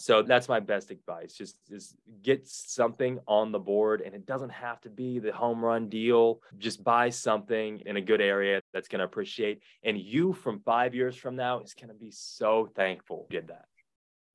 so 0.04 0.20
that's 0.20 0.50
my 0.50 0.60
best 0.60 0.90
advice. 0.90 1.32
Just 1.32 1.56
is 1.70 1.96
get 2.22 2.46
something 2.46 3.20
on 3.26 3.52
the 3.52 3.58
board, 3.58 4.02
and 4.02 4.14
it 4.14 4.26
doesn't 4.26 4.50
have 4.50 4.78
to 4.82 4.90
be 4.90 5.18
the 5.18 5.32
home 5.32 5.64
run 5.64 5.88
deal. 5.88 6.42
Just 6.58 6.84
buy 6.84 7.08
something 7.08 7.80
in 7.86 7.96
a 7.96 8.02
good 8.02 8.20
area 8.20 8.60
that's 8.74 8.86
going 8.86 8.98
to 8.98 9.06
appreciate, 9.06 9.62
and 9.82 9.98
you 9.98 10.34
from 10.34 10.60
five 10.60 10.94
years 10.94 11.16
from 11.16 11.36
now 11.36 11.60
is 11.60 11.72
going 11.72 11.88
to 11.88 11.94
be 11.94 12.10
so 12.10 12.68
thankful 12.76 13.28
you 13.30 13.40
did 13.40 13.48
that. 13.48 13.64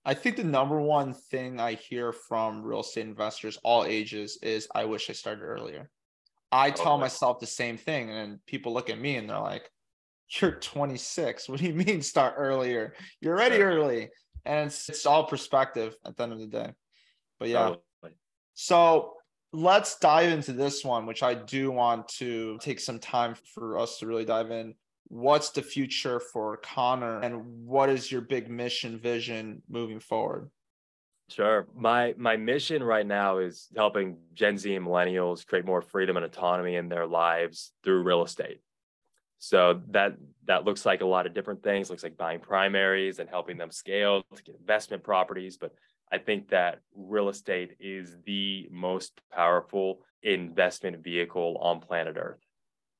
I 0.03 0.15
think 0.15 0.37
the 0.37 0.43
number 0.43 0.81
one 0.81 1.13
thing 1.13 1.59
I 1.59 1.73
hear 1.73 2.13
from 2.13 2.63
real 2.63 2.79
estate 2.79 3.05
investors, 3.05 3.59
all 3.63 3.85
ages, 3.85 4.39
is 4.41 4.67
I 4.73 4.85
wish 4.85 5.07
I 5.11 5.13
started 5.13 5.43
earlier. 5.43 5.91
I 6.51 6.69
oh, 6.69 6.71
tell 6.71 6.93
okay. 6.93 7.01
myself 7.01 7.39
the 7.39 7.45
same 7.45 7.77
thing, 7.77 8.09
and 8.09 8.43
people 8.47 8.73
look 8.73 8.89
at 8.89 8.99
me 8.99 9.17
and 9.17 9.29
they're 9.29 9.37
like, 9.37 9.69
"You're 10.29 10.53
26. 10.53 11.47
What 11.47 11.59
do 11.59 11.67
you 11.67 11.75
mean 11.75 12.01
start 12.01 12.33
earlier? 12.37 12.95
You're 13.21 13.35
already 13.35 13.57
sure. 13.57 13.67
early." 13.67 14.09
And 14.45 14.67
it's, 14.67 14.89
it's 14.89 15.05
all 15.05 15.25
perspective 15.25 15.95
at 16.05 16.15
the 16.15 16.23
end 16.23 16.33
of 16.33 16.39
the 16.39 16.47
day. 16.47 16.73
But 17.39 17.49
yeah. 17.49 17.59
Totally. 17.59 18.17
So 18.53 19.13
let's 19.53 19.97
dive 19.99 20.31
into 20.31 20.53
this 20.53 20.83
one, 20.83 21.05
which 21.05 21.23
I 21.23 21.33
do 21.33 21.71
want 21.71 22.07
to 22.19 22.57
take 22.61 22.79
some 22.79 22.99
time 22.99 23.35
for 23.53 23.77
us 23.77 23.99
to 23.99 24.07
really 24.07 24.25
dive 24.25 24.51
in. 24.51 24.75
What's 25.07 25.49
the 25.49 25.61
future 25.61 26.19
for 26.19 26.57
Conor 26.57 27.19
and 27.21 27.65
what 27.65 27.89
is 27.89 28.11
your 28.11 28.21
big 28.21 28.49
mission 28.49 28.99
vision 28.99 29.63
moving 29.67 29.99
forward? 29.99 30.49
Sure. 31.29 31.67
My 31.75 32.15
my 32.17 32.37
mission 32.37 32.83
right 32.83 33.05
now 33.05 33.37
is 33.37 33.67
helping 33.75 34.17
Gen 34.33 34.57
Z 34.57 34.73
and 34.75 34.85
millennials 34.85 35.45
create 35.45 35.65
more 35.65 35.81
freedom 35.81 36.17
and 36.17 36.25
autonomy 36.25 36.75
in 36.75 36.89
their 36.89 37.05
lives 37.05 37.71
through 37.83 38.03
real 38.03 38.23
estate. 38.23 38.61
So 39.39 39.81
that 39.91 40.17
that 40.45 40.65
looks 40.65 40.85
like 40.85 41.01
a 41.01 41.05
lot 41.05 41.25
of 41.25 41.33
different 41.33 41.63
things. 41.63 41.89
Looks 41.89 42.03
like 42.03 42.17
buying 42.17 42.41
primaries 42.41 43.19
and 43.19 43.29
helping 43.29 43.57
them 43.57 43.71
scale 43.71 44.21
to 44.35 44.43
get 44.43 44.55
investment 44.55 45.03
properties. 45.03 45.57
But 45.57 45.73
I 46.11 46.17
think 46.17 46.49
that 46.49 46.79
real 46.93 47.29
estate 47.29 47.77
is 47.79 48.17
the 48.25 48.67
most 48.69 49.21
powerful 49.31 50.01
investment 50.21 51.03
vehicle 51.03 51.57
on 51.61 51.79
planet 51.79 52.17
Earth. 52.17 52.41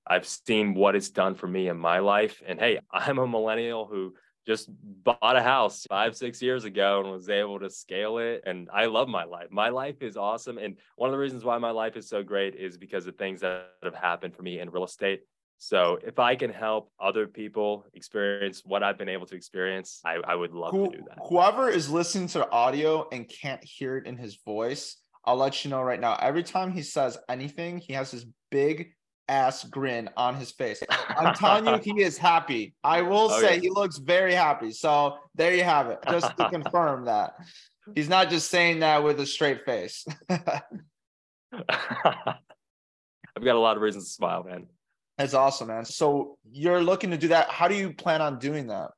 I've 0.08 0.26
seen 0.26 0.74
what 0.74 0.96
it's 0.96 1.10
done 1.10 1.36
for 1.36 1.48
me 1.48 1.68
in 1.68 1.78
my 1.78 2.00
life. 2.00 2.42
And 2.46 2.58
hey, 2.58 2.80
I'm 2.92 3.20
a 3.20 3.28
millennial 3.28 3.86
who 3.86 4.14
just 4.48 4.70
bought 4.70 5.36
a 5.36 5.44
house 5.44 5.86
five, 5.90 6.16
six 6.16 6.42
years 6.42 6.64
ago 6.64 7.02
and 7.02 7.12
was 7.12 7.30
able 7.30 7.60
to 7.60 7.70
scale 7.70 8.18
it. 8.18 8.44
And 8.46 8.70
I 8.74 8.86
love 8.86 9.08
my 9.08 9.26
life. 9.26 9.48
My 9.52 9.70
life 9.70 10.02
is 10.02 10.18
awesome. 10.18 10.58
And 10.58 10.78
one 10.96 11.10
of 11.10 11.12
the 11.12 11.20
reasons 11.20 11.44
why 11.44 11.58
my 11.58 11.72
life 11.72 11.98
is 11.98 12.08
so 12.08 12.24
great 12.24 12.56
is 12.56 12.78
because 12.78 13.06
of 13.06 13.16
things 13.16 13.42
that 13.42 13.74
have 13.84 13.94
happened 13.94 14.36
for 14.36 14.42
me 14.42 14.60
in 14.60 14.70
real 14.70 14.86
estate. 14.86 15.22
So 15.62 16.00
if 16.02 16.20
I 16.20 16.36
can 16.36 16.52
help 16.52 16.90
other 17.02 17.28
people 17.28 17.86
experience 17.94 18.62
what 18.66 18.82
I've 18.82 18.98
been 18.98 19.10
able 19.10 19.26
to 19.28 19.36
experience, 19.36 20.00
I, 20.06 20.18
I 20.26 20.34
would 20.34 20.54
love 20.54 20.72
Who, 20.72 20.90
to 20.90 20.98
do 20.98 21.04
that. 21.10 21.18
Whoever 21.28 21.70
is 21.70 21.90
listening 21.90 22.30
to 22.30 22.40
the 22.40 22.50
audio 22.50 23.08
and 23.12 23.28
can't 23.30 23.62
hear 23.62 23.98
it 23.98 24.08
in 24.08 24.16
his 24.16 24.40
voice, 24.46 24.96
I'll 25.26 25.36
let 25.36 25.66
you 25.66 25.70
know 25.70 25.82
right 25.82 26.00
now. 26.00 26.16
Every 26.22 26.44
time 26.44 26.72
he 26.72 26.82
says 26.82 27.18
anything, 27.28 27.78
he 27.78 27.92
has 27.92 28.12
this 28.12 28.26
big 28.50 28.94
ass 29.28 29.66
grin 29.66 30.10
on 30.16 30.36
his 30.36 30.50
face. 30.52 30.82
I'm 31.10 31.36
telling 31.36 31.68
you, 31.68 31.94
he 31.94 32.04
is 32.04 32.18
happy. 32.18 32.74
I 32.82 33.02
will 33.10 33.30
oh, 33.30 33.42
say 33.42 33.56
yeah. 33.56 33.62
he 33.62 33.70
looks 33.70 33.98
very 33.98 34.34
happy. 34.34 34.72
So 34.72 35.18
there 35.36 35.54
you 35.54 35.66
have 35.66 35.88
it. 35.88 36.00
Just 36.10 36.38
to 36.38 36.50
confirm 36.54 37.04
that 37.06 37.34
he's 37.96 38.08
not 38.08 38.30
just 38.30 38.50
saying 38.50 38.80
that 38.80 39.04
with 39.04 39.20
a 39.20 39.26
straight 39.26 39.66
face. 39.66 40.06
I've 40.30 40.40
got 43.44 43.56
a 43.56 43.60
lot 43.60 43.76
of 43.76 43.82
reasons 43.82 44.06
to 44.06 44.12
smile, 44.12 44.44
man. 44.44 44.68
That's 45.20 45.34
awesome, 45.34 45.68
man. 45.68 45.84
So 45.84 46.38
you're 46.50 46.82
looking 46.82 47.12
to 47.12 47.18
do 47.18 47.28
that. 47.28 47.50
How 47.50 47.68
do 47.68 47.76
you 47.76 47.92
plan 47.92 48.22
on 48.22 48.40
doing 48.40 48.68
that? 48.68 48.92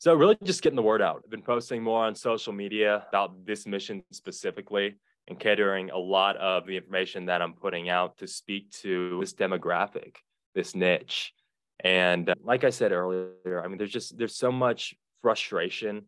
So 0.00 0.12
really 0.12 0.36
just 0.44 0.60
getting 0.60 0.76
the 0.76 0.82
word 0.82 1.00
out. 1.00 1.22
I've 1.24 1.30
been 1.30 1.40
posting 1.40 1.82
more 1.82 2.04
on 2.04 2.14
social 2.14 2.52
media 2.52 3.06
about 3.08 3.46
this 3.46 3.66
mission 3.66 4.04
specifically 4.12 4.96
and 5.28 5.40
catering 5.40 5.88
a 5.88 5.96
lot 5.96 6.36
of 6.36 6.66
the 6.66 6.76
information 6.76 7.24
that 7.26 7.40
I'm 7.40 7.54
putting 7.54 7.88
out 7.88 8.18
to 8.18 8.26
speak 8.26 8.70
to 8.82 9.18
this 9.18 9.32
demographic, 9.32 10.16
this 10.54 10.74
niche. 10.74 11.32
And 11.80 12.28
uh, 12.28 12.34
like 12.44 12.64
I 12.64 12.70
said 12.70 12.92
earlier, 12.92 13.62
I 13.64 13.68
mean, 13.68 13.78
there's 13.78 13.92
just 13.92 14.18
there's 14.18 14.36
so 14.36 14.52
much 14.52 14.94
frustration 15.22 16.02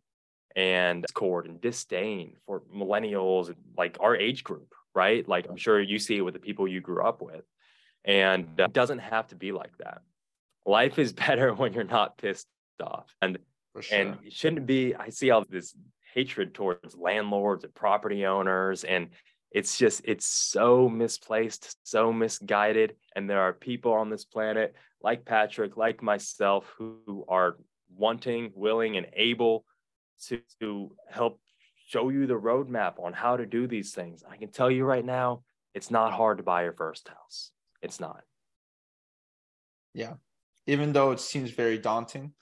and 0.55 1.01
discord 1.01 1.47
and 1.47 1.59
disdain 1.59 2.35
for 2.45 2.61
millennials, 2.71 3.55
like 3.79 3.97
our 4.01 4.15
age 4.15 4.45
group, 4.45 4.75
right? 4.95 5.27
Like 5.27 5.47
I'm 5.49 5.57
sure 5.57 5.81
you 5.81 5.99
see 5.99 6.19
it 6.19 6.23
with 6.23 6.35
the 6.35 6.41
people 6.41 6.69
you 6.69 6.83
grew 6.83 7.03
up 7.03 7.23
with, 7.23 7.45
and 8.05 8.49
uh, 8.61 8.65
it 8.65 8.73
doesn't 8.73 8.99
have 9.01 9.29
to 9.29 9.35
be 9.35 9.53
like 9.53 9.77
that. 9.79 10.03
Life 10.67 10.99
is 10.99 11.13
better 11.27 11.55
when 11.55 11.73
you're 11.73 11.85
not 11.85 12.19
pissed 12.19 12.47
off, 12.83 13.07
and 13.23 13.39
sure. 13.81 13.99
and 13.99 14.19
it 14.25 14.33
shouldn't 14.33 14.67
be. 14.67 14.95
I 14.95 15.11
see 15.11 15.31
all 15.31 15.45
this 15.49 15.75
hatred 16.15 16.55
towards 16.55 16.97
landlords 16.97 17.65
and 17.65 17.75
property 17.75 18.25
owners 18.25 18.85
and 18.85 19.09
it's 19.51 19.77
just 19.77 20.01
it's 20.05 20.27
so 20.27 20.89
misplaced 20.89 21.77
so 21.83 22.13
misguided 22.13 22.95
and 23.17 23.29
there 23.29 23.41
are 23.41 23.53
people 23.53 23.93
on 23.93 24.09
this 24.09 24.25
planet 24.25 24.75
like 25.03 25.25
patryk 25.25 25.77
like 25.77 26.03
myself 26.03 26.73
who 26.79 27.25
are 27.29 27.57
wanting 27.97 28.53
willing 28.55 28.97
and 28.97 29.07
able 29.15 29.65
to, 30.23 30.41
to 30.61 30.95
help 31.11 31.41
show 31.87 32.09
you 32.09 32.27
the 32.27 32.35
roadmap 32.35 33.03
on 33.03 33.13
how 33.13 33.37
to 33.37 33.45
do 33.45 33.67
these 33.67 33.93
things 33.93 34.23
i 34.31 34.37
can 34.37 34.51
tell 34.51 34.71
you 34.71 34.85
right 34.85 35.05
now 35.05 35.43
it's 35.75 35.91
not 35.91 36.13
hard 36.13 36.39
to 36.39 36.45
buy 36.45 36.63
your 36.63 36.73
first 36.73 37.09
house 37.09 37.51
it's 37.85 38.01
not 38.01 38.23
yeah 39.93 40.15
even 40.67 40.93
though 40.93 41.11
it 41.13 41.21
seems 41.21 41.51
very 41.51 41.79
daunting 41.79 42.33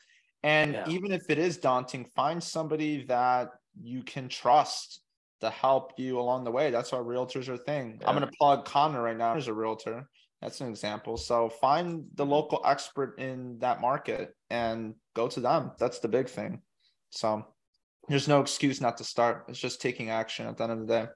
and 0.42 0.72
yeah. 0.72 0.88
even 0.88 1.12
if 1.12 1.28
it 1.28 1.38
is 1.38 1.58
daunting 1.58 2.04
find 2.16 2.42
somebody 2.42 3.04
that 3.04 3.50
you 3.80 4.02
can 4.02 4.28
trust 4.28 5.02
to 5.42 5.50
help 5.50 5.92
you 5.96 6.18
along 6.20 6.44
the 6.44 6.50
way. 6.50 6.70
That's 6.70 6.92
why 6.92 6.98
realtors 6.98 7.48
are 7.48 7.54
a 7.54 7.58
thing. 7.58 7.98
Yeah. 8.00 8.08
I'm 8.08 8.16
going 8.16 8.28
to 8.28 8.36
plug 8.38 8.64
Conor 8.64 9.02
right 9.02 9.16
now 9.16 9.34
as 9.34 9.48
a 9.48 9.52
realtor. 9.52 10.08
That's 10.40 10.60
an 10.60 10.68
example. 10.68 11.16
So 11.16 11.48
find 11.48 12.04
the 12.14 12.22
mm-hmm. 12.22 12.32
local 12.32 12.62
expert 12.64 13.18
in 13.18 13.58
that 13.58 13.80
market 13.80 14.34
and 14.50 14.94
go 15.14 15.28
to 15.28 15.40
them. 15.40 15.72
That's 15.78 15.98
the 15.98 16.08
big 16.08 16.28
thing. 16.28 16.62
So 17.10 17.44
there's 18.08 18.28
no 18.28 18.40
excuse 18.40 18.80
not 18.80 18.96
to 18.98 19.04
start. 19.04 19.46
It's 19.48 19.58
just 19.58 19.80
taking 19.80 20.10
action 20.10 20.46
at 20.46 20.56
the 20.56 20.64
end 20.64 20.72
of 20.72 20.78
the 20.80 20.86
day. 20.86 21.06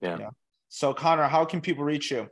Yeah. 0.00 0.18
yeah. 0.18 0.30
So 0.68 0.92
Conor, 0.92 1.28
how 1.28 1.44
can 1.44 1.60
people 1.60 1.84
reach 1.84 2.10
you? 2.10 2.26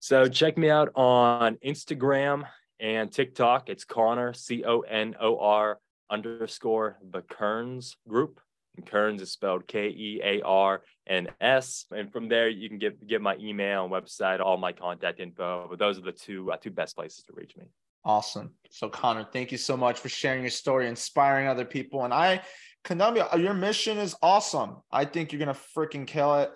So 0.00 0.28
check 0.28 0.56
me 0.56 0.70
out 0.70 0.90
on 0.94 1.56
Instagram 1.64 2.44
and 2.80 3.10
TikTok. 3.10 3.68
It's 3.68 3.84
Conor, 3.84 4.32
C 4.32 4.64
O 4.64 4.80
N 4.80 5.16
O 5.20 5.38
R 5.38 5.78
underscore 6.10 6.98
the 7.10 7.22
Kearns 7.22 7.96
group. 8.08 8.40
And 8.76 8.86
Kearns 8.86 9.20
is 9.20 9.32
spelled 9.32 9.66
K 9.66 9.88
E 9.88 10.20
A 10.22 10.40
R 10.42 10.82
N 11.08 11.28
S. 11.40 11.86
And 11.90 12.12
from 12.12 12.28
there, 12.28 12.48
you 12.48 12.68
can 12.68 12.78
get 12.78 13.04
get 13.06 13.20
my 13.20 13.36
email 13.40 13.84
and 13.84 13.92
website, 13.92 14.40
all 14.40 14.56
my 14.56 14.72
contact 14.72 15.18
info. 15.18 15.66
But 15.68 15.78
those 15.80 15.98
are 15.98 16.02
the 16.02 16.12
two 16.12 16.52
uh, 16.52 16.56
two 16.58 16.70
best 16.70 16.94
places 16.94 17.24
to 17.24 17.32
reach 17.34 17.56
me. 17.56 17.64
Awesome. 18.04 18.52
So 18.70 18.88
Conor, 18.88 19.26
thank 19.32 19.50
you 19.50 19.58
so 19.58 19.76
much 19.76 19.98
for 19.98 20.08
sharing 20.08 20.42
your 20.42 20.50
story, 20.50 20.86
inspiring 20.86 21.48
other 21.48 21.64
people. 21.64 22.04
And 22.04 22.14
I, 22.14 22.40
Columbia, 22.84 23.28
your 23.36 23.54
mission 23.54 23.98
is 23.98 24.14
awesome. 24.22 24.76
I 24.92 25.04
think 25.04 25.32
you're 25.32 25.40
gonna 25.40 25.58
freaking 25.76 26.06
kill 26.06 26.36
it. 26.36 26.50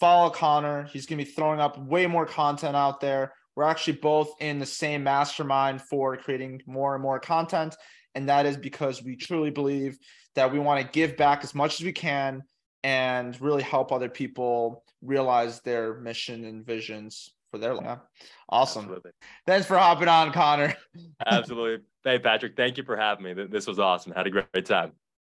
Follow 0.00 0.30
Conor. 0.30 0.84
He's 0.84 1.06
gonna 1.06 1.22
be 1.22 1.30
throwing 1.30 1.60
up 1.60 1.78
way 1.78 2.06
more 2.06 2.26
content 2.26 2.74
out 2.74 3.00
there. 3.00 3.34
We're 3.54 3.64
actually 3.64 3.98
both 3.98 4.32
in 4.40 4.58
the 4.58 4.66
same 4.66 5.04
mastermind 5.04 5.82
for 5.82 6.16
creating 6.16 6.62
more 6.66 6.94
and 6.94 7.02
more 7.02 7.20
content. 7.20 7.76
And 8.14 8.28
that 8.28 8.46
is 8.46 8.56
because 8.56 9.02
we 9.02 9.16
truly 9.16 9.50
believe 9.50 9.98
that 10.34 10.52
we 10.52 10.58
want 10.58 10.80
to 10.80 10.90
give 10.90 11.16
back 11.16 11.44
as 11.44 11.54
much 11.54 11.80
as 11.80 11.84
we 11.84 11.92
can 11.92 12.42
and 12.82 13.40
really 13.40 13.62
help 13.62 13.92
other 13.92 14.08
people 14.08 14.84
realize 15.02 15.60
their 15.60 15.94
mission 16.00 16.44
and 16.44 16.64
visions 16.64 17.30
for 17.50 17.58
their 17.58 17.74
life. 17.74 17.98
Awesome. 18.48 18.84
Absolutely. 18.84 19.10
Thanks 19.46 19.66
for 19.66 19.76
hopping 19.76 20.08
on, 20.08 20.32
Conor. 20.32 20.74
Absolutely. 21.26 21.84
Hey, 22.04 22.18
Patryk, 22.18 22.56
thank 22.56 22.78
you 22.78 22.84
for 22.84 22.96
having 22.96 23.24
me. 23.24 23.46
This 23.50 23.66
was 23.66 23.78
awesome. 23.78 24.12
Had 24.12 24.26
a 24.26 24.30
great 24.30 24.64
time. 24.64 24.92